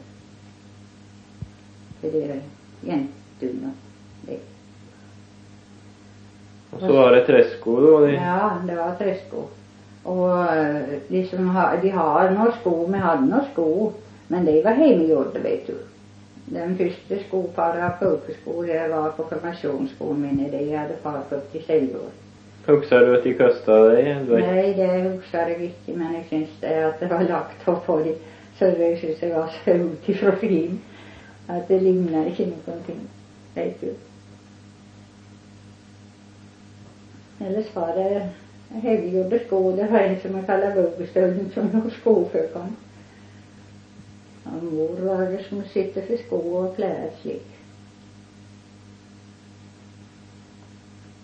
For 2.00 2.12
det 2.14 2.24
er 2.30 2.40
jentene. 2.86 3.72
Det. 4.26 4.38
Og 6.72 6.80
så 6.82 6.92
var 6.92 7.14
det 7.16 7.22
tresko, 7.26 7.76
da. 7.80 7.94
De. 8.06 8.12
Ja, 8.12 8.50
det 8.68 8.76
var 8.76 8.96
tresko. 9.00 9.46
Og 10.08 10.56
eh, 10.56 10.98
liksom, 11.12 11.48
ha- 11.56 11.76
de 11.82 11.90
har 11.96 12.30
noen 12.36 12.52
sko, 12.60 12.74
vi 12.92 13.00
hadde 13.02 13.26
noen 13.30 13.48
sko, 13.52 13.66
men 14.28 14.44
de 14.46 14.58
var 14.64 14.76
hjemmegjorte, 14.78 15.42
vet 15.44 15.66
du. 15.72 15.78
Den 16.48 16.76
første 16.78 17.18
skoparet 17.26 17.82
av 17.84 17.96
pojkesko, 18.00 18.62
det 18.68 18.84
var 18.92 19.10
på 19.16 19.24
konfirmasjonsskolen 19.28 20.22
min, 20.22 20.44
de 20.52 20.62
hadde 20.72 20.96
far 21.02 21.18
fått 21.28 21.56
i 21.56 21.64
Huxar 22.68 23.00
du 23.00 23.16
att 23.16 23.24
de 23.24 23.34
kasta 23.34 23.84
dig 23.84 24.16
Du. 24.26 24.38
Nej, 24.38 24.74
det 24.74 24.86
husker 24.86 25.48
jag 25.48 25.62
inte, 25.62 25.92
men 25.92 26.14
jag 26.14 26.24
syns 26.30 26.50
det 26.60 26.88
att 26.88 27.00
det 27.00 27.06
var 27.06 27.22
lagt 27.22 27.68
upp 27.68 27.86
på 27.86 27.98
det 27.98 28.14
så 28.58 28.64
det 28.64 29.00
syns 29.00 29.20
det 29.20 29.34
var 29.34 29.50
så 29.64 29.72
ont 29.72 30.08
ifra 30.08 30.36
fin 30.36 30.80
att 31.46 31.68
det 31.68 31.80
ligner 31.80 32.26
inte 32.26 32.70
någonting. 32.70 33.00
vet 33.54 33.80
du. 33.80 33.94
Ellers 37.40 37.74
var 37.74 37.94
det 37.94 38.28
høygjorte 38.82 39.38
sko. 39.46 39.76
Det 39.76 39.86
var 39.90 39.98
en 39.98 40.20
som 40.20 40.36
jeg 40.36 40.46
kaller 40.46 40.74
vågestølen, 40.74 41.50
som 41.54 41.70
låg 41.72 41.92
skoføkene. 41.92 42.72
Och 44.44 44.64
mor 44.64 44.96
var 45.00 45.26
det 45.26 45.44
som 45.48 45.62
sitter 45.64 46.02
för 46.02 46.16
sko 46.16 46.56
og 46.56 46.76
klær 46.76 47.10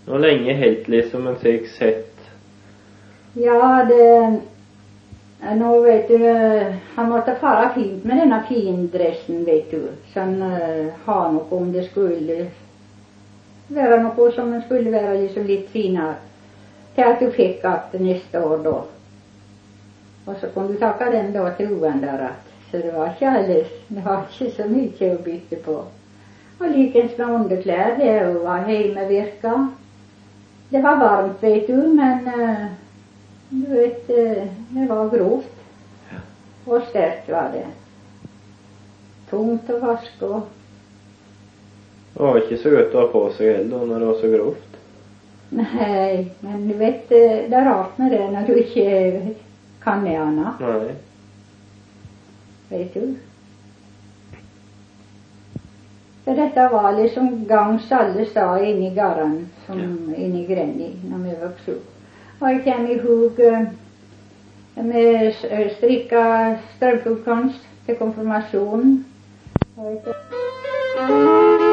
Det 0.04 0.10
var 0.10 0.18
lenge 0.18 0.52
helt 0.52 0.88
liksom 0.88 1.26
en 1.26 1.36
fick 1.36 1.68
sett? 1.68 2.14
Ja, 3.32 3.84
det 3.88 4.16
eh, 4.16 4.34
Nå 5.56 5.80
vet 5.80 6.08
du, 6.08 6.26
eh, 6.26 6.74
han 6.94 7.08
måtte 7.08 7.34
fara 7.34 7.74
fint 7.74 8.04
med 8.04 8.16
denna 8.16 8.42
findressen, 8.48 9.44
vet 9.44 9.70
du. 9.70 9.88
som 10.12 10.42
uh, 10.42 10.60
eh, 10.60 10.86
har 11.04 11.32
något 11.32 11.52
om 11.52 11.72
det 11.72 11.84
skulle 11.84 12.46
vara 13.68 14.02
något 14.02 14.34
som 14.34 14.62
skulle 14.62 14.90
vara 14.90 15.14
liksom 15.14 15.44
lite 15.44 15.70
finare. 15.70 16.14
Till 16.94 17.04
att 17.04 17.20
du 17.20 17.30
fick 17.30 17.64
att 17.64 17.92
nästa 17.92 18.46
år 18.46 18.58
då. 18.64 18.84
Och 20.24 20.36
så 20.40 20.46
kom 20.46 20.66
du 20.66 20.74
tacka 20.74 21.10
den 21.10 21.32
då 21.32 21.50
till 21.56 21.72
uendret. 21.72 22.44
Så 22.70 22.76
det 22.76 22.92
var 22.92 23.06
inte 23.06 23.28
alldeles, 23.28 23.68
det 23.88 24.00
var 24.00 24.22
inte 24.40 24.62
så 24.62 24.68
mycket 24.68 25.14
att 25.14 25.24
byta 25.24 25.56
på. 25.56 25.84
Och 26.58 26.70
likens 26.70 27.18
med 27.18 27.30
underkläder 27.30 28.36
och 28.36 28.42
var 28.42 28.68
hjemmevirka. 28.68 29.68
Det 30.74 30.80
var 30.82 30.96
varmt, 30.96 31.42
vet 31.42 31.66
du, 31.66 31.76
men 31.76 32.26
eh, 32.26 32.62
du 33.48 33.66
vet, 33.66 34.10
eh, 34.10 34.46
det 34.68 34.86
var 34.88 35.08
grovt. 35.08 35.60
Og 36.66 36.82
sterkt 36.88 37.28
var 37.30 37.52
det. 37.52 37.68
Tungt 39.30 39.70
å 39.70 39.76
vaske 39.78 40.26
og 40.26 40.48
Det 42.16 42.24
var 42.24 42.40
ikke 42.40 42.58
så 42.58 42.72
godt 42.74 42.96
å 42.96 43.04
ha 43.04 43.12
på 43.12 43.22
seg 43.36 43.52
heller 43.52 43.86
når 43.86 44.02
det 44.02 44.08
var 44.08 44.18
så 44.18 44.32
grovt. 44.32 44.74
Nei, 45.60 46.10
men 46.42 46.66
du 46.66 46.74
vet, 46.82 47.14
eh, 47.20 47.46
det 47.54 47.62
med 48.02 48.10
det 48.10 48.26
når 48.34 48.50
du 48.50 48.58
ikke 48.64 48.90
kan 49.86 50.02
det 50.02 50.16
annet, 50.24 50.58
Nei. 50.58 50.96
vet 52.74 52.98
du. 52.98 53.14
For 56.24 56.34
dette 56.34 56.68
var 56.72 56.92
liksom 56.92 57.44
gangs 57.48 57.92
alle 57.92 58.24
steder 58.26 58.64
inni 58.64 58.90
gårdene, 58.94 59.46
som 59.66 59.80
inni 60.16 60.46
Grenni, 60.46 60.90
når 61.10 61.18
vi 61.18 61.34
vokste 61.42 61.72
opp. 61.72 61.90
Och 62.38 62.48
jag 62.50 62.64
kommer 62.64 62.90
ihåg 62.90 63.40
eh, 63.40 63.62
med 64.84 65.34
eh, 65.50 65.68
stricka 65.76 66.56
strumpor 66.76 67.48
till 67.86 67.96
konfirmation. 67.96 69.04
Och 69.76 70.02
jag- 70.04 71.63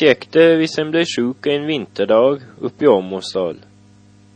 Vad 0.00 0.08
vi 0.08 0.28
det 0.32 0.56
hvis 0.56 0.78
en 0.78 0.90
blev 0.90 1.04
sjuk 1.08 1.46
en 1.46 1.66
vinterdag 1.66 2.40
uppe 2.60 2.84
i 2.84 2.88
Åmåsdal? 2.88 3.56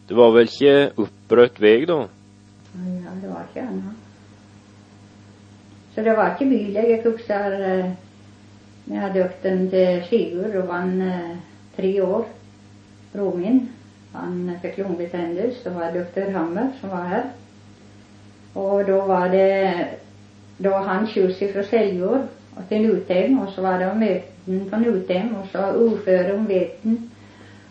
Det 0.08 0.14
var 0.14 0.32
väl 0.32 0.48
inte 0.48 0.92
uppbrött 0.96 1.60
väg 1.60 1.86
då? 1.86 2.08
Ja, 2.72 3.10
det 3.22 3.28
var 3.28 3.42
inte 3.48 3.68
annat. 3.68 3.94
Så 5.94 6.00
det 6.00 6.16
var 6.16 6.30
inte 6.30 6.44
bil. 6.44 6.74
Jag 6.74 7.02
kuxar 7.02 7.52
eh, 7.52 7.90
när 8.84 8.96
jag 8.96 9.02
hade 9.02 9.24
åkt 9.24 9.42
den 9.42 9.70
till 9.70 10.02
Sigurd 10.10 10.56
och 10.56 10.66
var 10.66 11.00
eh, 11.00 11.36
tre 11.76 12.00
år. 12.02 12.24
Romin. 13.12 13.68
Han 14.12 14.58
fick 14.62 14.78
lungbetändelse, 14.78 15.58
Det 15.64 15.70
var 15.70 15.92
doktor 15.92 16.30
Hammer 16.30 16.70
som 16.80 16.90
var 16.90 17.04
här. 17.04 17.24
Och 18.52 18.84
då 18.84 19.00
var 19.00 19.28
det, 19.28 19.88
då 20.56 20.70
han 20.70 21.06
skjuts 21.06 21.42
ifrån 21.42 21.64
Säljord 21.64 22.26
och 22.56 22.68
till 22.68 22.82
Nutem 22.82 23.38
och 23.38 23.52
så 23.52 23.62
var 23.62 23.78
det 23.78 23.94
möten 23.94 24.70
på 24.70 24.76
Nutem 24.76 25.36
och 25.36 25.46
så 25.52 25.72
ordförande 25.72 26.34
om 26.34 26.46
veten. 26.46 27.10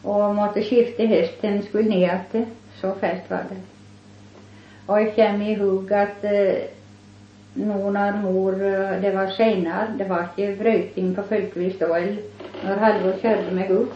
Och 0.03 0.36
måtte 0.36 0.62
skifta 0.63 1.03
hästen 1.03 1.63
skulle 1.63 1.89
ner 1.89 2.19
till. 2.31 2.45
Så 2.81 2.93
fält 2.93 3.29
var 3.29 3.38
det. 3.38 3.62
Och 4.86 5.01
jag 5.01 5.15
kommer 5.15 5.50
ihåg 5.50 5.93
att 5.93 6.24
eh, 6.24 6.53
nog 7.53 7.93
när 7.93 8.12
mor, 8.12 8.53
eh, 8.53 9.01
det 9.01 9.12
var 9.12 9.27
senare, 9.27 9.88
det 9.98 10.03
var 10.03 10.27
inte 10.36 10.63
bröting 10.63 11.15
på 11.15 11.24
Folkvist 11.24 11.79
då, 11.79 11.98
när 12.63 12.77
Halvor 12.77 13.13
körde 13.21 13.51
mig 13.51 13.69
upp. 13.69 13.93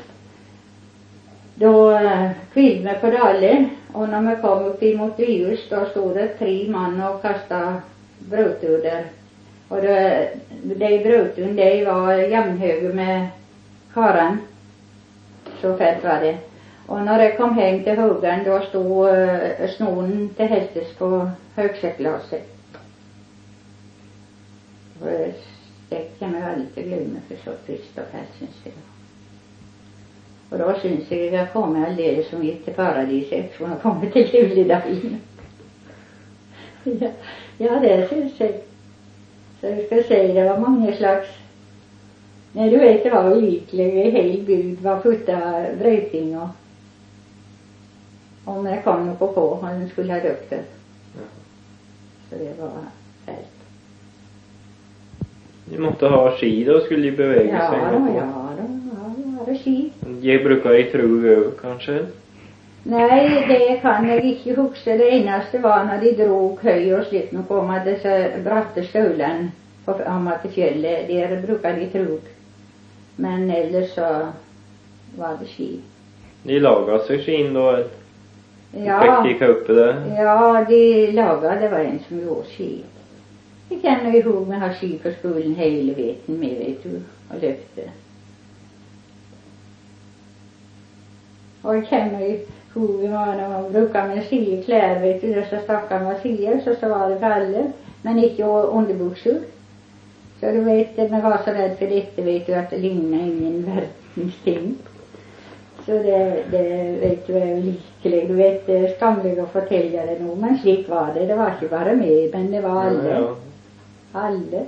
Då 1.56 1.92
eh, 1.92 2.30
mig 2.54 2.98
på 3.02 3.12
dalen 3.12 3.70
och 3.94 4.10
när 4.10 4.22
man 4.22 4.42
kom 4.42 4.66
upp 4.66 4.84
emot 4.84 5.20
Vius 5.20 5.70
då 5.70 5.86
stod 5.86 6.16
det 6.16 6.28
tre 6.28 6.70
man 6.70 7.04
och 7.04 7.22
kastade 7.22 7.82
brödtudder. 8.20 9.06
Och 9.74 9.82
då, 9.82 9.88
det 10.64 11.04
brödtun, 11.04 11.56
det 11.56 11.86
var 11.86 12.14
jämnhög 12.14 12.96
med 12.96 13.28
karan. 13.94 14.38
Så 15.62 15.78
fett 15.78 16.04
var 16.04 16.20
det. 16.20 16.38
Och 16.88 17.02
när 17.02 17.20
det 17.20 17.38
kom 17.38 17.58
hem 17.58 17.84
till 17.84 17.98
hugan 17.98 18.44
då 18.44 18.62
stod 18.62 19.10
eh, 19.10 19.62
uh, 19.62 19.70
snoren 19.78 20.30
till 20.30 20.46
hästes 20.46 20.94
på 20.94 21.30
högsätglaset. 21.56 22.48
Och 25.02 25.08
det 25.90 26.20
kan 26.20 26.32
man 26.32 26.44
aldrig 26.44 26.86
glömma 26.86 27.20
för 27.28 27.36
så 27.36 27.58
trist 27.66 27.98
och 27.98 28.12
fett 28.12 28.30
syns 28.40 28.64
det. 28.64 28.72
Och 30.50 30.58
då 30.58 30.80
syns 30.82 31.10
det 31.10 31.28
att 31.28 31.34
jag 31.34 31.54
kommer 31.54 31.88
alldeles 31.88 32.30
som 32.30 32.44
gick 32.44 32.66
till 32.66 32.74
paradiset 32.74 33.52
från 33.52 33.70
har 33.70 33.80
kommit 33.80 34.14
till 34.14 34.30
Luleådalen. 34.34 35.20
ja, 37.00 37.10
ja, 37.58 37.80
det 37.80 38.10
syns 38.10 38.38
det. 38.38 38.73
Så 39.64 39.70
jag 39.70 39.86
ska 39.86 40.04
säga, 40.04 40.44
det 40.44 40.50
var 40.50 40.58
många 40.58 40.94
slags 40.96 41.28
Nej, 42.52 42.70
du 42.70 42.78
vet, 42.78 43.04
det 43.04 43.10
var 43.10 43.38
olikliga 43.38 44.04
i 44.04 44.12
hel 44.12 44.42
bygd 44.44 44.82
var 44.82 45.00
futta 45.00 45.66
bryting 45.80 46.38
och 46.38 46.48
om 48.46 48.66
jag 48.66 48.84
kom 48.84 49.16
på 49.18 49.28
på 49.28 49.60
den 49.62 49.90
skulle 49.90 50.14
ha 50.14 50.20
dött 50.20 50.50
det. 50.50 50.64
Så 52.30 52.36
det 52.36 52.62
var 52.62 52.72
fält. 53.26 53.38
Ni 55.66 55.78
måste 55.78 56.08
ha 56.08 56.38
ski 56.38 56.64
då 56.64 56.80
skulle 56.80 57.10
de 57.10 57.18
beväga 57.18 57.60
Ja, 57.64 57.70
sig. 57.70 58.00
något. 58.00 58.16
ja, 58.16 58.50
då, 58.58 58.64
ja, 58.96 59.14
då 59.18 59.40
var 59.40 59.54
det 59.54 59.60
ski. 59.60 59.92
De 60.22 60.38
brukar 60.38 60.74
i 60.80 60.84
tro 60.84 61.52
kanske? 61.62 62.06
Nej, 62.84 63.46
det 63.48 63.80
kan 63.82 64.10
jag 64.10 64.24
inte 64.24 64.62
huxa. 64.62 64.92
Det 64.92 65.10
enaste 65.10 65.60
var 65.60 65.84
när 65.84 66.02
de 66.02 66.12
drog 66.12 66.60
höj 66.62 66.96
och 66.96 67.06
slipp 67.06 67.34
och 67.34 67.48
kom 67.48 67.70
att 67.70 67.86
dessa 67.86 68.40
bratta 68.44 68.84
stolen 68.84 69.52
på 69.86 69.92
Amaterfjället, 70.06 71.08
där 71.08 71.42
brukade 71.42 71.80
de 71.80 71.88
tro. 71.88 72.20
Men 73.16 73.50
eller 73.50 73.88
så 73.88 74.28
var 75.18 75.38
det 75.40 75.46
ski. 75.46 75.80
De 76.44 76.60
lagade 76.60 77.04
sig 77.04 77.24
skin 77.24 77.54
då? 77.54 77.84
Ja, 78.86 79.24
Fick 79.28 79.40
de 79.40 79.46
uppe 79.46 79.74
det? 79.74 80.16
ja, 80.18 80.66
de 80.70 81.12
lagade, 81.12 81.60
det 81.60 81.70
var 81.70 81.80
en 81.80 82.00
som 82.08 82.20
gjorde 82.20 82.48
ski. 82.58 82.84
Jag 83.70 83.82
kommer 83.82 84.16
ihåg 84.16 84.48
med 84.48 84.62
ha 84.62 84.70
ski 84.74 85.00
på 85.04 85.12
skolan 85.20 85.56
hela 85.56 85.94
veten 85.94 86.40
med, 86.40 86.58
vet 86.58 86.84
du, 86.84 87.02
och 87.30 87.42
löpte. 87.42 87.90
Och 91.62 91.76
jag 91.76 91.88
kommer 92.74 93.04
ihåg 93.04 93.36
när 93.38 93.50
man 93.50 93.72
brukade 93.72 94.08
med 94.08 94.66
kläder, 94.66 95.02
vet 95.02 95.22
du, 95.22 95.34
dessa 95.34 95.60
stackarna 95.60 96.16
sia, 96.24 96.62
så 96.62 96.76
så 96.76 96.90
var 96.90 97.10
det 97.10 97.16
brallor, 97.16 97.72
men 98.02 98.24
inte 98.24 98.44
underbyxor. 98.44 99.40
Så 100.40 100.46
du 100.46 100.60
vet, 100.60 101.12
man 101.12 101.22
var 101.22 101.38
så 101.46 101.52
rädd 101.52 101.78
för 101.78 101.88
detta, 101.88 102.22
vet 102.22 102.46
du, 102.48 102.54
att 102.54 102.70
det 102.70 102.78
lignade 102.78 103.24
ingen 103.24 103.66
världens 103.66 104.36
ting. 104.44 104.78
Så 105.86 105.92
det, 105.92 106.44
det 106.52 106.98
vet 107.02 107.28
du 107.28 107.34
är 107.38 107.56
likelig. 107.56 108.28
Du 108.28 108.34
vet, 108.34 108.66
det 108.66 108.78
är 108.78 108.96
skamligt 108.96 109.40
att 109.40 109.52
fortälja 109.52 110.06
det 110.06 110.20
nog, 110.20 110.38
men 110.38 110.58
slik 110.58 110.90
var 110.90 111.14
det. 111.14 111.26
Det 111.26 111.36
var 111.36 111.52
inte 111.52 111.76
bara 111.76 111.94
mig, 111.94 112.30
men 112.34 112.52
det 112.52 112.62
var 112.62 112.84
alla. 112.84 113.10
Ja, 113.10 113.36
Alla. 114.12 114.62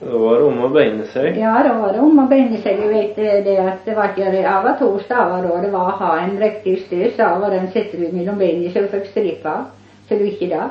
Då 0.00 0.18
var 0.18 0.38
det 0.38 0.44
om 0.44 0.64
att 0.64 0.72
bända 0.72 1.06
sig. 1.06 1.38
Ja, 1.38 1.64
då 1.68 1.74
var 1.74 1.92
det 1.92 1.98
om 1.98 2.18
att 2.18 2.30
bända 2.30 2.56
sig. 2.62 2.76
Du 2.82 2.88
vet 2.88 3.16
det, 3.16 3.40
det 3.40 3.58
att 3.58 3.84
det 3.84 3.94
var 3.94 4.08
inte, 4.08 4.20
jag 4.20 4.62
var 4.62 4.76
två 4.78 4.98
stavar 4.98 5.48
då. 5.48 5.56
Det 5.56 5.70
var 5.70 5.88
att 5.88 5.98
ha 5.98 6.20
en 6.20 6.38
riktig 6.38 6.82
stöd 6.86 7.12
stav 7.12 7.42
och 7.42 7.50
den 7.50 7.70
sätter 7.70 7.98
vi 7.98 8.12
mellan 8.12 8.38
benen 8.38 8.72
så 8.72 8.78
du 8.78 8.88
fick 8.88 9.06
strippa. 9.06 9.64
Så 10.08 10.14
du 10.14 10.30
inte 10.30 10.46
det? 10.46 10.68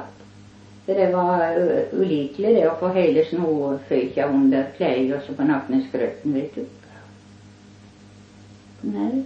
Så 0.85 0.93
det 0.93 1.15
var 1.15 1.41
eh, 1.41 1.99
olikligt 1.99 2.55
det 2.55 2.71
att 2.71 2.79
få 2.79 2.87
hela 2.87 3.25
snåföka 3.25 4.27
under 4.27 4.65
kläder 4.77 5.17
och 5.17 5.23
så 5.23 5.33
på 5.33 5.43
nackensgröten, 5.43 6.33
vet 6.33 6.55
du. 6.55 6.65
Nej. 8.81 9.23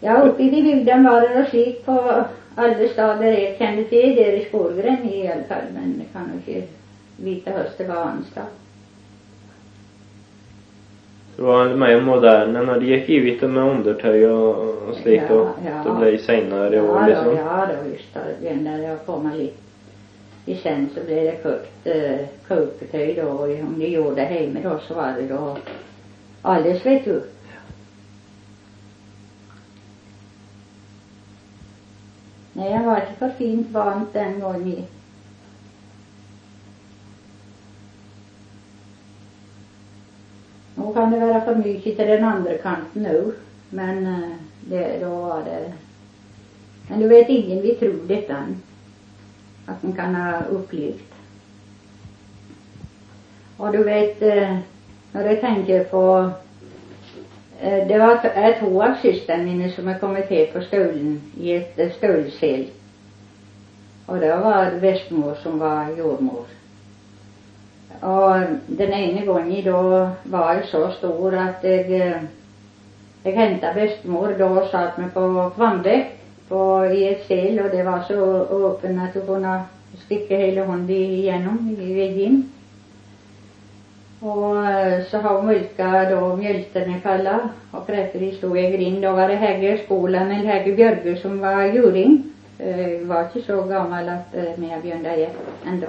Ja, 0.00 0.22
uppe 0.22 0.42
i 0.42 0.50
de 0.50 0.62
bygden 0.62 1.04
var 1.04 1.20
det 1.20 1.42
och 1.42 1.48
slik 1.48 1.86
på 1.86 2.24
alla 2.54 2.88
städer 2.88 3.32
jag 3.32 3.58
kände 3.58 3.84
till, 3.84 4.16
det 4.16 4.24
där 4.24 4.32
i 4.32 4.44
Skålgren 4.44 5.08
i 5.08 5.28
alla 5.28 5.44
fall, 5.44 5.64
men 5.74 5.98
det 5.98 6.04
kan 6.12 6.22
nog 6.22 6.56
inte 6.56 6.79
Vita 7.22 7.50
hösten 7.50 7.88
var 7.88 7.96
Anstad. 7.96 8.46
Så 11.36 11.42
var 11.44 11.66
det 11.68 11.76
mer 11.76 12.00
moderna 12.00 12.62
när 12.62 12.80
de 12.80 12.86
gick 12.86 13.08
givet 13.08 13.50
med 13.50 13.62
undertöj 13.62 14.26
och, 14.26 14.56
och 14.88 14.94
slit 14.94 15.22
Ja, 15.28 15.34
och 15.34 15.48
ja. 15.66 15.84
det 15.92 16.00
blev 16.00 16.18
senare 16.18 16.76
i 16.76 16.80
år 16.80 16.98
Ja, 17.00 17.06
liksom. 17.06 17.26
då, 17.26 17.32
ja 17.32 17.66
då, 17.66 17.90
visst. 17.90 18.14
då. 18.14 18.20
Den 18.48 18.64
där 18.64 18.78
jag 18.78 19.06
kommer 19.06 19.36
lite 19.36 19.56
i 20.46 20.56
sen 20.56 20.88
så 20.94 21.00
blev 21.04 21.24
det 21.24 21.42
kokt, 21.42 21.86
eh, 21.86 22.26
koketöj 22.48 23.14
då 23.14 23.28
och 23.28 23.48
om 23.50 23.74
de 23.78 23.86
gjorde 23.86 24.22
hemma 24.22 24.60
då 24.62 24.78
så 24.88 24.94
var 24.94 25.12
det 25.12 25.26
då 25.28 25.56
alldeles 26.42 26.86
vet 26.86 27.04
du. 27.04 27.22
Nej, 32.52 32.72
jag 32.72 32.82
var 32.82 32.96
inte 32.96 33.12
för 33.18 33.28
fint 33.28 33.70
vant 33.70 34.12
den 34.12 34.40
gången. 34.40 34.82
Nu 40.86 40.94
kan 40.94 41.10
det 41.10 41.20
vara 41.20 41.40
för 41.40 41.54
mycket 41.54 41.96
till 41.96 42.06
den 42.06 42.24
andra 42.24 42.58
kanten 42.58 43.02
nu. 43.02 43.32
Men 43.70 44.06
eh, 44.06 44.30
det, 44.60 44.98
då 45.00 45.08
var 45.08 45.42
det 45.44 45.72
men 46.90 47.00
du 47.00 47.08
vet 47.08 47.28
ingen 47.28 47.62
vi 47.62 47.74
tror 47.74 48.00
detta 48.06 48.36
att 49.66 49.82
man 49.82 49.92
kan 49.92 50.14
ha 50.14 50.44
upplevt. 50.44 51.12
Och 53.56 53.72
du 53.72 53.84
vet 53.84 54.22
eh, 54.22 54.56
när 55.12 55.24
jag 55.24 55.40
tänker 55.40 55.84
på 55.84 56.30
eh, 57.60 57.88
det 57.88 57.98
var 57.98 58.16
är 58.24 58.60
två 58.60 58.82
av 58.82 58.94
systrarna 59.02 59.42
mina 59.42 59.70
som 59.70 59.86
har 59.86 59.98
kommit 59.98 60.26
hit 60.26 60.52
på 60.52 60.60
skolan 60.60 61.20
i 61.40 61.52
ett 61.52 61.78
eh, 61.78 62.64
Och 64.06 64.16
det 64.16 64.36
var 64.36 64.64
det 64.64 65.36
som 65.42 65.58
var 65.58 65.96
jordmor. 65.98 66.44
Och 68.00 68.34
den 68.66 68.92
ene 68.92 69.26
gången 69.26 69.64
då 69.64 70.08
var 70.22 70.54
jag 70.54 70.64
så 70.64 70.90
stor 70.90 71.34
att 71.36 71.64
jag, 71.64 71.90
eh, 71.90 72.16
jag 73.22 73.32
hämtade 73.32 73.74
bestemor 73.74 74.34
då 74.38 74.46
och 74.46 74.70
satt 74.70 74.98
mig 74.98 75.10
på 75.10 75.50
Kvambäck 75.54 76.06
på, 76.48 76.86
i 76.86 77.08
ett 77.08 77.26
sel, 77.26 77.60
och 77.60 77.70
det 77.70 77.82
var 77.82 78.00
så 78.00 78.14
öppen 78.68 79.00
att 79.00 79.14
du 79.14 79.20
kunde 79.20 79.60
sticka 80.04 80.36
hela 80.36 80.64
hunden 80.64 80.96
igenom 80.96 81.76
i 81.80 81.94
väggen. 81.94 82.52
Och 84.20 84.66
eh, 84.66 85.04
så 85.10 85.18
har 85.18 85.36
hun 85.36 85.46
mjölkat 85.46 86.10
då 86.10 86.36
mjølterne 86.36 87.00
kalla, 87.02 87.48
och 87.70 87.86
precis 87.86 88.40
de 88.40 88.56
jag 88.56 88.72
grind. 88.72 89.02
Då 89.02 89.12
var 89.12 89.28
det 89.28 89.34
Hägge 89.34 89.78
skolan 89.84 90.30
eller 90.30 90.52
Hägge 90.52 90.72
Bjørge 90.72 91.16
som 91.16 91.40
var 91.40 91.62
juring. 91.62 92.22
Eh, 92.58 92.92
jag 92.92 93.04
var 93.06 93.22
inte 93.22 93.42
så 93.42 93.62
gammal 93.62 94.08
att 94.08 94.34
vi 94.56 94.70
har 94.70 95.30
ändå. 95.66 95.86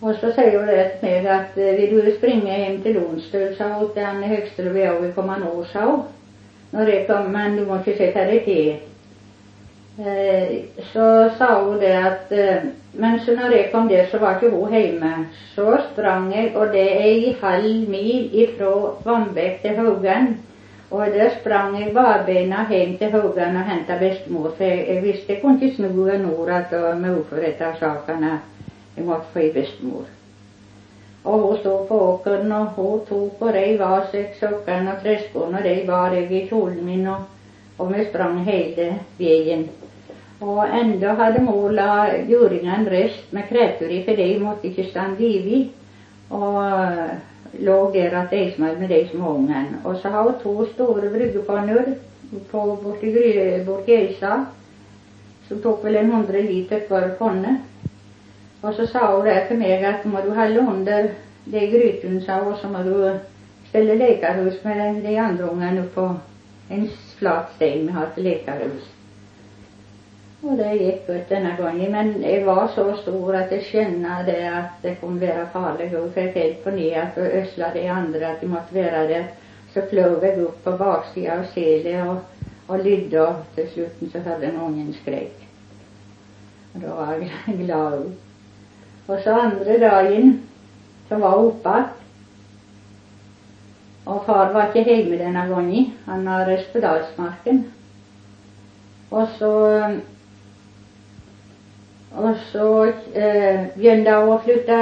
Och 0.00 0.14
så 0.14 0.32
säger 0.32 0.58
hon 0.58 0.66
det 0.66 1.02
med 1.02 1.26
att 1.26 1.58
eh, 1.58 1.68
at 1.68 1.78
vill 1.78 2.04
du 2.04 2.12
springa 2.12 2.52
hem 2.52 2.82
till 2.82 2.94
Lonstøl, 2.94 3.56
sa 3.56 3.64
hon, 3.64 3.92
till 3.94 4.04
Anne 4.04 4.26
Högström 4.26 4.72
och 4.72 4.78
jag 4.78 5.00
vill 5.00 5.12
komma 5.12 5.36
nå, 5.38 5.64
sa 5.72 5.80
hon 5.80 6.02
Når 6.70 6.88
jeg 6.88 7.06
kom, 7.06 7.32
men 7.32 7.56
du 7.56 7.66
måste 7.66 7.96
sätta 7.96 8.24
dig 8.24 8.40
till. 8.44 8.76
Eh, 10.06 10.58
så 10.92 11.30
sa 11.38 11.62
hon 11.62 11.78
det 11.80 12.06
att 12.06 12.32
eh, 12.32 12.56
Men 12.92 13.20
så 13.20 13.34
när 13.34 13.50
jeg 13.50 13.72
kom 13.72 13.88
det 13.88 14.10
så 14.10 14.18
var 14.18 14.38
ju 14.42 14.50
hon 14.50 14.72
hemma. 14.72 15.24
Så 15.54 15.78
sprang 15.92 16.32
jag 16.32 16.62
och 16.62 16.72
det 16.72 17.02
är 17.02 17.12
i 17.12 17.36
halv 17.40 17.88
mil 17.88 18.30
ifrån 18.32 18.90
Vambekk 19.02 19.62
till 19.62 19.76
Haugan. 19.76 20.34
Och 20.88 21.00
där 21.00 21.30
sprang 21.40 21.82
jag 21.82 21.94
barbena 21.94 22.56
hem 22.56 22.96
till 22.96 23.12
Haugan 23.12 23.56
och 23.56 23.62
hämtade 23.62 23.98
bestmor, 23.98 24.50
för 24.58 24.64
jag 24.64 25.02
visste 25.02 25.32
jeg 25.32 25.42
kunne 25.42 25.66
ikke 25.66 25.76
snu 25.76 25.88
nord 26.18 26.48
igjen 26.48 27.00
med 27.00 27.18
oförrätta 27.18 27.74
sakerna 27.80 28.38
dette 28.98 29.06
sakene. 29.06 29.06
Jeg 29.06 29.06
måtte 29.06 29.32
få 29.32 29.38
ei 29.38 29.52
bestemor. 29.52 30.04
och 31.28 31.40
hon 31.40 31.56
sto 31.56 31.86
på 31.86 31.94
åkern 31.94 32.52
och 32.52 32.66
hun 32.76 33.00
tog 33.00 33.42
og 33.42 33.54
reiv 33.54 33.80
var 33.80 34.04
sex 34.12 34.38
sokkene 34.40 34.92
och 34.92 35.02
träskorna, 35.02 35.60
de 35.60 35.86
bar 35.86 36.14
i 36.16 36.46
kjolen 36.48 36.86
min, 36.86 37.08
och 37.76 37.94
vi 37.94 38.04
sprang 38.04 38.44
hela 38.44 38.94
vägen. 39.18 39.68
Och 40.38 40.68
ändå 40.68 41.08
hade 41.08 41.40
mor 41.40 41.70
la 41.70 42.16
juringene 42.28 42.90
rest 42.90 43.32
med 43.32 43.48
kretur 43.48 44.02
för 44.02 44.16
dig 44.16 44.38
de 44.38 44.68
inte 44.68 44.84
stanna 44.84 44.90
stande 44.90 45.24
ivi. 45.24 45.68
och 46.28 46.64
eh, 46.64 47.06
låg 47.58 47.92
där 47.92 48.12
att 48.12 48.32
eismel 48.32 48.78
med 48.78 48.88
de 48.88 49.08
små 49.08 49.34
ungene. 49.34 49.74
Och 49.84 49.96
så 49.96 50.08
har 50.08 50.22
hon 50.22 50.32
två 50.42 50.66
stora 50.66 51.10
bryggepanner 51.10 51.94
på 52.50 52.76
bort 52.82 53.04
i, 53.04 53.64
bort 53.66 53.88
i 53.88 53.92
Eisa, 53.92 54.46
som 55.48 55.62
tog 55.62 55.82
väl 55.82 55.96
en 55.96 56.12
hundra 56.12 56.38
liter 56.38 56.80
kvar 56.80 57.08
panne. 57.18 57.56
Och 58.60 58.74
så 58.74 58.86
sa 58.86 59.16
hon 59.16 59.24
det 59.24 59.48
till 59.48 59.58
mig 59.58 59.84
att 59.84 60.04
må 60.04 60.20
du 60.20 60.30
holde 60.30 60.60
under 60.60 61.10
de 61.44 61.66
gryten, 61.66 62.20
sa 62.20 62.40
hon, 62.40 62.56
så 62.56 62.68
må 62.68 62.82
du 62.82 63.18
ställa 63.68 63.94
läkarhus 63.94 64.64
med 64.64 65.02
de 65.02 65.16
andre 65.16 65.44
ungene 65.44 65.82
på 65.94 66.14
en 66.68 66.88
flat 67.18 67.52
sten 67.54 67.86
vi 67.86 67.92
har 67.92 68.08
läkarhus. 68.14 68.82
Och 70.40 70.56
det 70.56 70.74
gick 70.74 71.08
ut 71.08 71.28
denna 71.28 71.56
gången, 71.56 71.92
men 71.92 72.22
det 72.22 72.44
var 72.44 72.68
så 72.68 72.96
stor 72.96 73.36
att 73.36 73.52
jag 73.52 73.62
kände 73.62 74.22
det 74.26 74.58
att 74.58 74.82
det 74.82 74.94
kommer 74.94 75.26
vara 75.26 75.46
farligt. 75.46 75.94
Och 75.94 76.12
fick 76.14 76.34
helt 76.34 76.64
på 76.64 76.70
ner 76.70 77.02
att 77.02 77.18
ösla 77.18 77.70
de 77.74 77.88
andra, 77.88 78.28
att 78.28 78.40
de 78.40 78.46
måste 78.46 78.74
vara 78.74 79.06
där. 79.06 79.26
Så 79.74 79.82
flög 79.82 80.24
jag 80.24 80.38
upp 80.38 80.64
på 80.64 80.72
baksidan 80.72 81.40
och 81.40 81.46
se 81.54 81.82
det 81.82 82.02
och 82.02 82.24
och 82.68 82.84
lydde, 82.84 83.20
och 83.20 83.34
till 83.54 83.68
slutten 83.68 84.10
så 84.10 84.30
hade 84.30 84.46
en 84.46 84.60
ungen 84.60 84.92
skräck. 84.92 85.48
Och 86.72 86.80
då 86.80 86.88
var 86.88 87.28
jag 87.46 87.58
glad. 87.58 88.12
Og 89.08 89.20
så 89.24 89.34
andre 89.40 89.78
dagen 89.80 90.34
så 91.08 91.16
var 91.16 91.38
hun 91.38 91.46
oppe 91.52 91.76
igjen. 91.76 91.94
Og 94.08 94.22
far 94.24 94.52
var 94.52 94.70
ikke 94.70 94.88
hjemme 94.88 95.18
denne 95.20 95.42
gangen. 95.48 95.90
Han 96.06 96.26
har 96.26 96.46
reist 96.48 96.72
på 96.72 96.80
Dalsmarken. 96.80 97.66
Og 99.10 99.28
så 99.38 99.50
og 102.16 102.36
så 102.52 102.68
eh, 103.14 103.66
begynte 103.76 104.14
hun 104.16 104.32
å 104.32 104.38
flytte, 104.42 104.78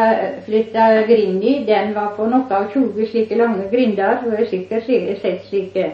flytte 0.46 0.86
grinda. 1.08 1.54
Den 1.66 1.92
var 1.96 2.14
på 2.16 2.28
noe 2.30 2.46
av 2.54 2.70
20 2.72 3.10
slike 3.10 3.38
lange 3.38 3.66
grinder. 3.72 4.22
Du 4.22 4.30
har 4.30 4.46
sikkert 4.46 4.86
sett 4.86 5.44
slike. 5.48 5.90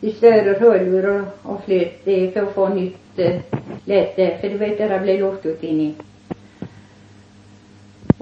De 0.00 0.12
større 0.14 0.54
huller 0.60 1.10
og, 1.10 1.26
og 1.44 1.60
flytt 1.66 2.06
eh, 2.06 2.30
for 2.32 2.46
å 2.46 2.54
få 2.54 2.70
nytt 2.76 3.18
eh, 3.18 3.42
lete, 3.90 4.30
for 4.40 4.48
du 4.48 4.60
vet 4.62 4.78
det 4.78 5.02
ble 5.02 5.18
låst 5.20 5.46
ut 5.46 5.62
inni. 5.66 5.94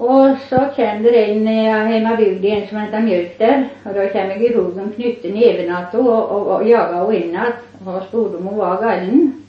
Och 0.03 0.37
så 0.49 0.65
kände 0.75 1.11
den 1.11 1.47
en 1.47 1.91
hjemme 1.91 2.21
i 2.21 2.49
en 2.51 2.67
som 2.67 2.77
hette 2.77 2.99
Mjølk 2.99 3.41
och 3.83 3.93
då 3.93 4.01
kände 4.13 4.35
kommer 4.35 4.43
jeg 4.43 4.75
de 4.75 4.91
knytte 4.95 5.27
og 5.27 5.93
och, 5.93 6.31
och, 6.31 6.31
och, 6.31 6.55
och 6.55 6.67
jaga 6.67 7.03
och 7.03 7.13
jager 7.13 7.13
henne 7.13 7.15
inn 7.15 7.29
igjen 7.29 7.53
Och 7.79 8.55
var 8.55 8.77
galen. 8.81 9.43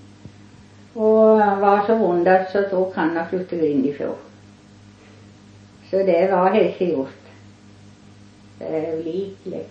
Och 0.93 1.41
han 1.41 1.61
var 1.61 1.87
så 1.87 1.95
ond 1.95 2.29
så 2.53 2.63
så 2.71 2.85
kan 2.85 3.17
han 3.17 3.29
flytta 3.29 3.57
in 3.57 3.85
ifrån. 3.85 4.09
i. 4.09 4.15
Så 5.91 5.97
det 5.97 6.31
var 6.31 6.51
helt 6.51 6.81
gjort. 6.81 7.25
Det 8.59 8.67
er 8.67 9.03
likelig. 9.05 9.65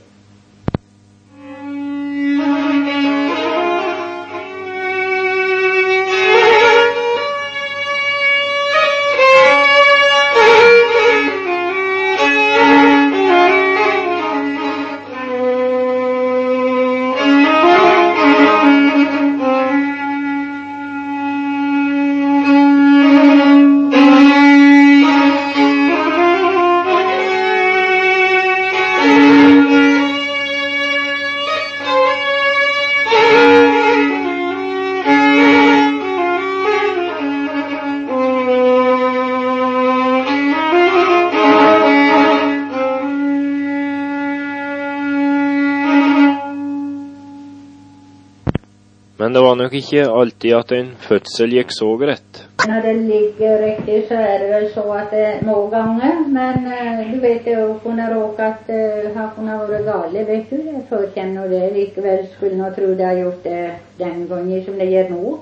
Det 49.74 49.80
ikke 49.80 50.02
alltid 50.06 50.52
at 50.54 50.72
en 50.78 50.90
fødsel 51.02 51.54
gikk 51.56 51.72
så 51.74 51.88
greit. 51.98 52.42
Når 52.70 52.84
det 52.86 52.92
ligger 53.08 53.64
riktig, 53.64 53.96
så 54.08 54.20
er 54.22 54.44
det 54.44 54.50
vel 54.52 54.68
så 54.74 54.84
at 55.00 55.08
det 55.12 55.48
må 55.48 55.56
ganger. 55.72 56.20
Men 56.36 56.68
eh, 56.74 57.02
du 57.14 57.18
vet 57.24 57.42
det 57.46 57.56
jo 57.58 57.80
kunne 57.82 58.06
råke 58.14 58.52
at 58.52 58.70
uh, 58.70 59.10
han 59.18 59.32
kunne 59.34 59.58
vært 59.72 59.88
gale, 59.90 60.28
vet 60.28 60.54
du. 60.54 60.62
Jeg 60.62 60.84
forkjenner 60.92 61.50
det. 61.50 61.64
Likevel 61.74 62.22
skulle 62.36 62.62
nå 62.62 62.70
tro 62.78 62.94
det 62.94 63.10
har 63.10 63.18
gjort 63.24 63.50
det 63.50 63.66
den 63.98 64.24
gangen 64.30 64.64
som 64.68 64.78
det 64.78 64.92
gjør 64.94 65.10
nå. 65.16 65.36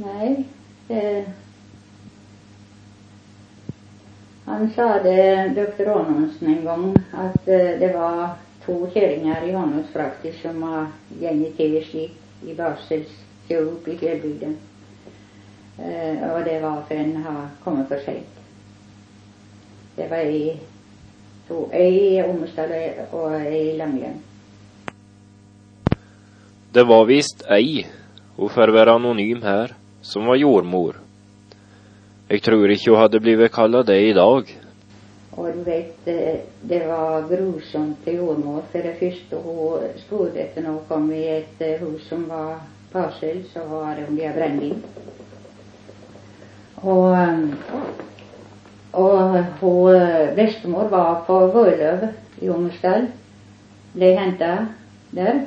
Nei, 0.00 0.34
det 0.88 1.06
Han 4.48 4.70
sa 4.74 4.94
det, 5.04 5.52
doktor 5.56 5.98
Aanonsen, 5.98 6.48
en 6.48 6.64
gang, 6.64 6.94
at 7.12 7.42
uh, 7.44 7.74
det 7.84 7.92
var 7.92 8.38
två 8.64 8.88
kärringar 8.94 9.48
i 9.48 9.52
Hånås 9.52 9.86
som 10.42 10.62
har 10.62 10.86
gänget 11.20 11.56
til 11.56 11.84
slik 11.84 12.12
i 12.42 12.56
till 13.46 13.56
upp 13.56 13.88
i 13.88 13.96
fjällbygden. 13.98 14.56
Eh, 15.78 16.32
och 16.32 16.44
det 16.44 16.60
var 16.60 16.82
för 16.88 16.94
en 16.94 17.16
har 17.16 17.48
kommit 17.64 17.88
för 17.88 17.98
sent. 17.98 18.40
Det 19.96 20.08
var 20.08 20.18
i, 20.18 20.56
två, 21.48 21.72
i 21.74 22.22
Ommestad 22.22 22.70
och 23.10 23.40
i 23.40 23.76
Langen. 23.76 24.14
Det 26.72 26.84
var 26.84 27.04
visst 27.04 27.44
ej, 27.48 27.86
och 28.36 28.52
för 28.52 28.68
att 28.68 28.74
vara 28.74 28.94
anonym 28.94 29.42
här, 29.42 29.74
som 30.00 30.26
var 30.26 30.36
jordmor. 30.36 30.96
Jag 32.28 32.42
tror 32.42 32.70
inte 32.70 32.82
jag 32.86 32.96
hade 32.96 33.20
blivit 33.20 33.52
kallad 33.52 33.86
det 33.86 34.00
idag. 34.00 34.59
Och, 35.40 35.52
du 35.56 35.62
vet, 35.62 36.04
det 36.60 36.86
var 36.86 37.28
grusomt 37.28 38.04
till 38.04 38.14
jordmor. 38.14 38.62
för 38.72 38.82
det 38.82 38.94
första 38.94 39.36
hun 39.36 39.80
spurte 39.96 40.40
etter 40.40 40.62
när 40.62 40.70
hun 40.70 40.80
kom 40.88 41.12
i 41.12 41.38
ett 41.38 41.60
eh, 41.60 41.80
hus 41.80 42.08
som 42.08 42.28
var 42.28 42.56
barsel, 42.92 43.44
så 43.52 43.64
var 43.64 43.96
det 43.96 44.06
om 44.08 44.16
de 44.16 44.24
eh, 44.24 44.72
Och, 46.74 47.06
och, 48.90 49.36
eh, 49.36 49.44
och 49.60 49.90
og 49.90 50.36
bestemor 50.36 50.88
var 50.88 51.20
på 51.26 51.46
Völöv 51.46 52.08
i 52.40 52.48
Ommersdal. 52.48 53.06
Blev 53.92 54.18
hämtad 54.18 54.66
där. 55.10 55.44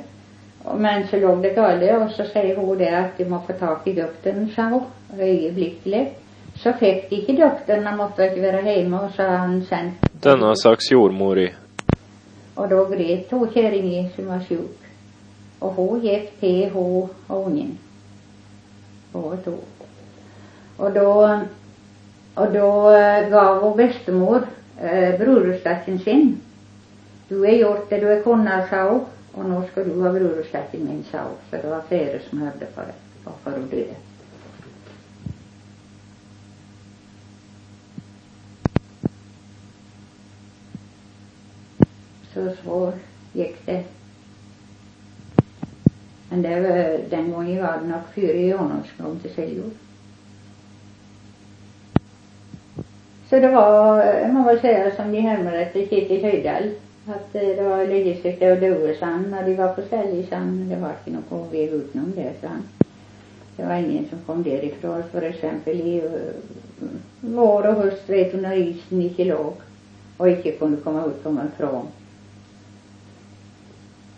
Men 0.76 1.08
så 1.08 1.16
låg 1.16 1.42
det 1.42 1.54
galet 1.54 2.02
och 2.02 2.10
så 2.10 2.24
säger 2.24 2.56
hon 2.56 2.78
det 2.78 2.98
att 2.98 3.18
de 3.18 3.24
må 3.24 3.40
få 3.46 3.52
tag 3.52 3.78
i 3.84 3.92
doktorn, 3.92 4.50
sa 4.56 4.62
hon, 4.62 4.82
ögonblickligt. 5.18 6.23
Så 6.64 6.72
fick 6.72 7.12
inte 7.12 7.32
doktorn, 7.32 7.86
han 7.86 7.96
måtte 7.96 8.26
inte 8.26 8.40
vara 8.40 8.60
hemma 8.60 9.00
och 9.00 9.10
så 9.10 9.22
han 9.22 9.64
sen. 9.64 9.92
Denna 10.12 10.56
slags 10.56 10.90
jordmor 10.90 11.38
i. 11.38 11.54
Och 12.54 12.68
då 12.68 12.84
grät 12.84 13.30
hon 13.30 13.50
kärringen 13.54 14.10
som 14.16 14.26
var 14.26 14.40
sjuk. 14.40 14.78
Och 15.58 15.72
hon 15.72 16.00
gick 16.00 16.40
till 16.40 16.70
hon 16.70 17.08
och 17.26 17.46
ungen. 17.46 17.78
Båda 19.12 19.36
två. 19.36 19.54
Och 20.76 20.92
då, 20.92 21.40
och 22.34 22.52
då 22.52 22.90
eh, 22.90 23.28
gav 23.28 23.62
hon 23.62 23.76
bestemor 23.76 24.42
eh, 24.80 25.18
brorstacken 25.18 25.98
sin. 25.98 26.40
Du 27.28 27.46
är 27.46 27.52
gjort 27.52 27.90
det 27.90 27.98
du 27.98 28.12
är 28.12 28.22
kunnat, 28.22 28.70
sa 28.70 28.90
hon. 28.90 29.04
Och 29.32 29.50
nu 29.50 29.68
ska 29.72 29.84
du 29.84 30.00
ha 30.00 30.12
brorstacken 30.12 30.84
min, 30.84 31.04
sa 31.12 31.18
hon. 31.18 31.36
För 31.50 31.62
det 31.62 31.70
var 31.70 31.82
flera 31.88 32.18
som 32.30 32.38
hörde 32.38 32.66
på 32.74 32.80
det. 32.80 32.94
Varför 33.24 33.58
hon 33.60 33.68
döde. 33.68 33.94
Så 42.34 42.50
svårt 42.62 42.94
gick 43.32 43.66
det. 43.66 43.84
Men 46.30 46.42
det 46.42 46.60
var, 46.60 46.98
den 47.10 47.32
gången 47.32 47.62
var 47.62 47.78
det 47.82 47.88
nog 47.88 48.00
fyra 48.14 48.32
genomgång 48.32 49.18
till 49.22 49.34
Seljord. 49.34 49.72
Så 53.30 53.40
det 53.40 53.48
var, 53.48 54.28
man 54.32 54.44
väl 54.44 54.60
säga 54.60 54.96
som 54.96 55.12
de 55.12 55.20
hemrätte 55.20 55.78
i 55.78 56.22
Höjdal, 56.22 56.70
att 57.06 57.34
eh, 57.34 57.40
det 57.42 57.62
var 57.62 57.86
Liljestycke 57.86 58.52
och 58.52 58.60
Doresand 58.60 59.30
när 59.30 59.46
de 59.46 59.54
var 59.54 59.74
på 59.74 59.82
Säljesand, 59.82 60.70
det 60.70 60.76
var 60.76 60.92
inte 61.06 61.20
någon 61.30 61.50
väg 61.50 61.68
ut 61.68 61.94
någon 61.94 62.12
därifrån. 62.16 62.62
Det 63.56 63.64
var 63.64 63.74
ingen 63.74 64.08
som 64.08 64.18
kom 64.26 64.42
därifrån, 64.42 65.02
för 65.12 65.22
exempel 65.22 65.80
i 65.80 66.02
uh, 66.02 66.10
vår 67.20 67.66
och 67.66 67.74
höst 67.74 68.08
vet 68.10 68.32
hon 68.32 68.42
när 68.42 68.56
isen 68.56 69.02
inte 69.02 69.24
låg 69.24 69.54
och 70.16 70.28
inte 70.28 70.50
kunde 70.50 70.76
komma 70.76 71.06
ut 71.06 71.22
på 71.22 71.28
en 71.28 71.50
pråm. 71.56 71.86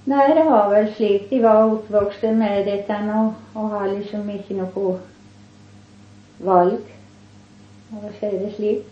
Nej, 0.09 0.35
det 0.35 0.43
har 0.43 0.71
väl 0.71 0.95
slik. 0.95 1.31
De 1.31 1.41
var 1.41 1.73
uppvuxna 1.73 2.33
med 2.33 2.67
detta 2.67 2.99
och, 2.99 3.61
och 3.63 3.69
har 3.69 3.89
liksom 3.89 4.31
inte 4.31 4.55
något 4.55 5.01
valg. 6.39 6.79
Vad 7.89 8.13
säger 8.21 8.47
det 8.47 8.53
slik? 8.53 8.87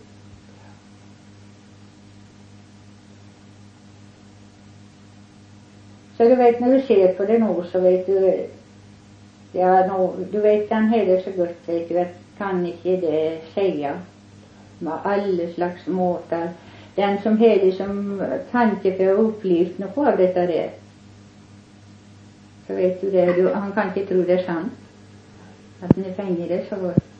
Så 6.16 6.22
du 6.22 6.34
vet 6.34 6.60
när 6.60 6.72
du 6.72 6.82
ser 6.82 7.14
på 7.14 7.24
det 7.24 7.38
nu 7.38 7.64
så 7.72 7.80
vet 7.80 8.06
du, 8.06 8.46
ja 9.52 9.86
nu, 9.86 10.24
du 10.32 10.40
vet 10.40 10.68
den 10.68 10.84
heller 10.84 11.20
så 11.20 11.30
gott 11.30 11.56
vet 11.66 11.88
du 11.88 11.98
att 11.98 12.14
kan 12.38 12.66
inte 12.66 12.96
det 12.96 13.40
säga 13.54 13.98
med 14.78 14.98
alla 15.02 15.52
slags 15.54 15.86
måtar. 15.86 16.48
Den 16.94 17.22
som 17.22 17.38
heller 17.38 17.72
som 17.72 18.22
tanke 18.50 18.96
för 18.96 19.08
upplevt 19.08 19.78
något 19.78 19.98
av 20.08 20.16
detta 20.16 20.46
där. 22.74 22.82
Så 22.82 22.88
vet 22.88 23.00
du 23.00 23.10
det, 23.10 23.32
du, 23.32 23.48
han 23.54 23.72
kan 23.72 23.88
inte 23.88 24.06
tro 24.06 24.22
det 24.22 24.32
är 24.32 24.46
sant. 24.46 24.72
Att 25.80 25.96
ni 25.96 26.12
fänger 26.12 26.48
det 26.48 26.68
så 26.68 26.76
gott. 26.76 26.94
Ja. 26.96 27.13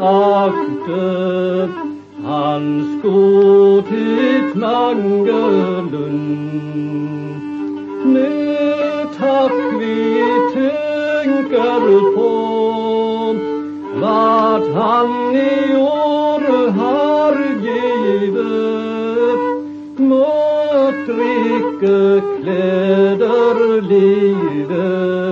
Akte 0.00 1.68
hans 2.24 3.02
godhet 3.02 4.54
mangelund. 4.54 5.94
Med 8.04 9.06
tack 9.18 9.52
vi 9.80 10.24
tänker 10.54 12.14
på 12.14 12.32
vad 14.00 14.62
han 14.74 15.36
i 15.36 15.76
år 15.76 16.70
har 16.70 17.34
givet. 17.62 19.42
Mått 19.98 21.06
drikke 21.06 22.22
kläder 22.42 23.82
livet 23.82 25.23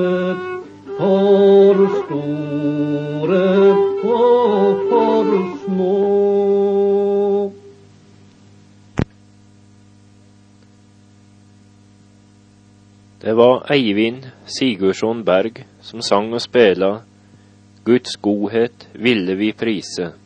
Det 13.33 13.37
var 13.37 13.73
Eivind 13.73 14.27
Sigurdsson 14.45 15.25
Berg 15.25 15.66
som 15.81 16.03
sang 16.03 16.33
och 16.33 16.42
spelade 16.42 16.99
Guds 17.85 18.16
godhet 18.16 18.88
ville 18.92 19.35
vi 19.35 19.53
prisa'. 19.53 20.21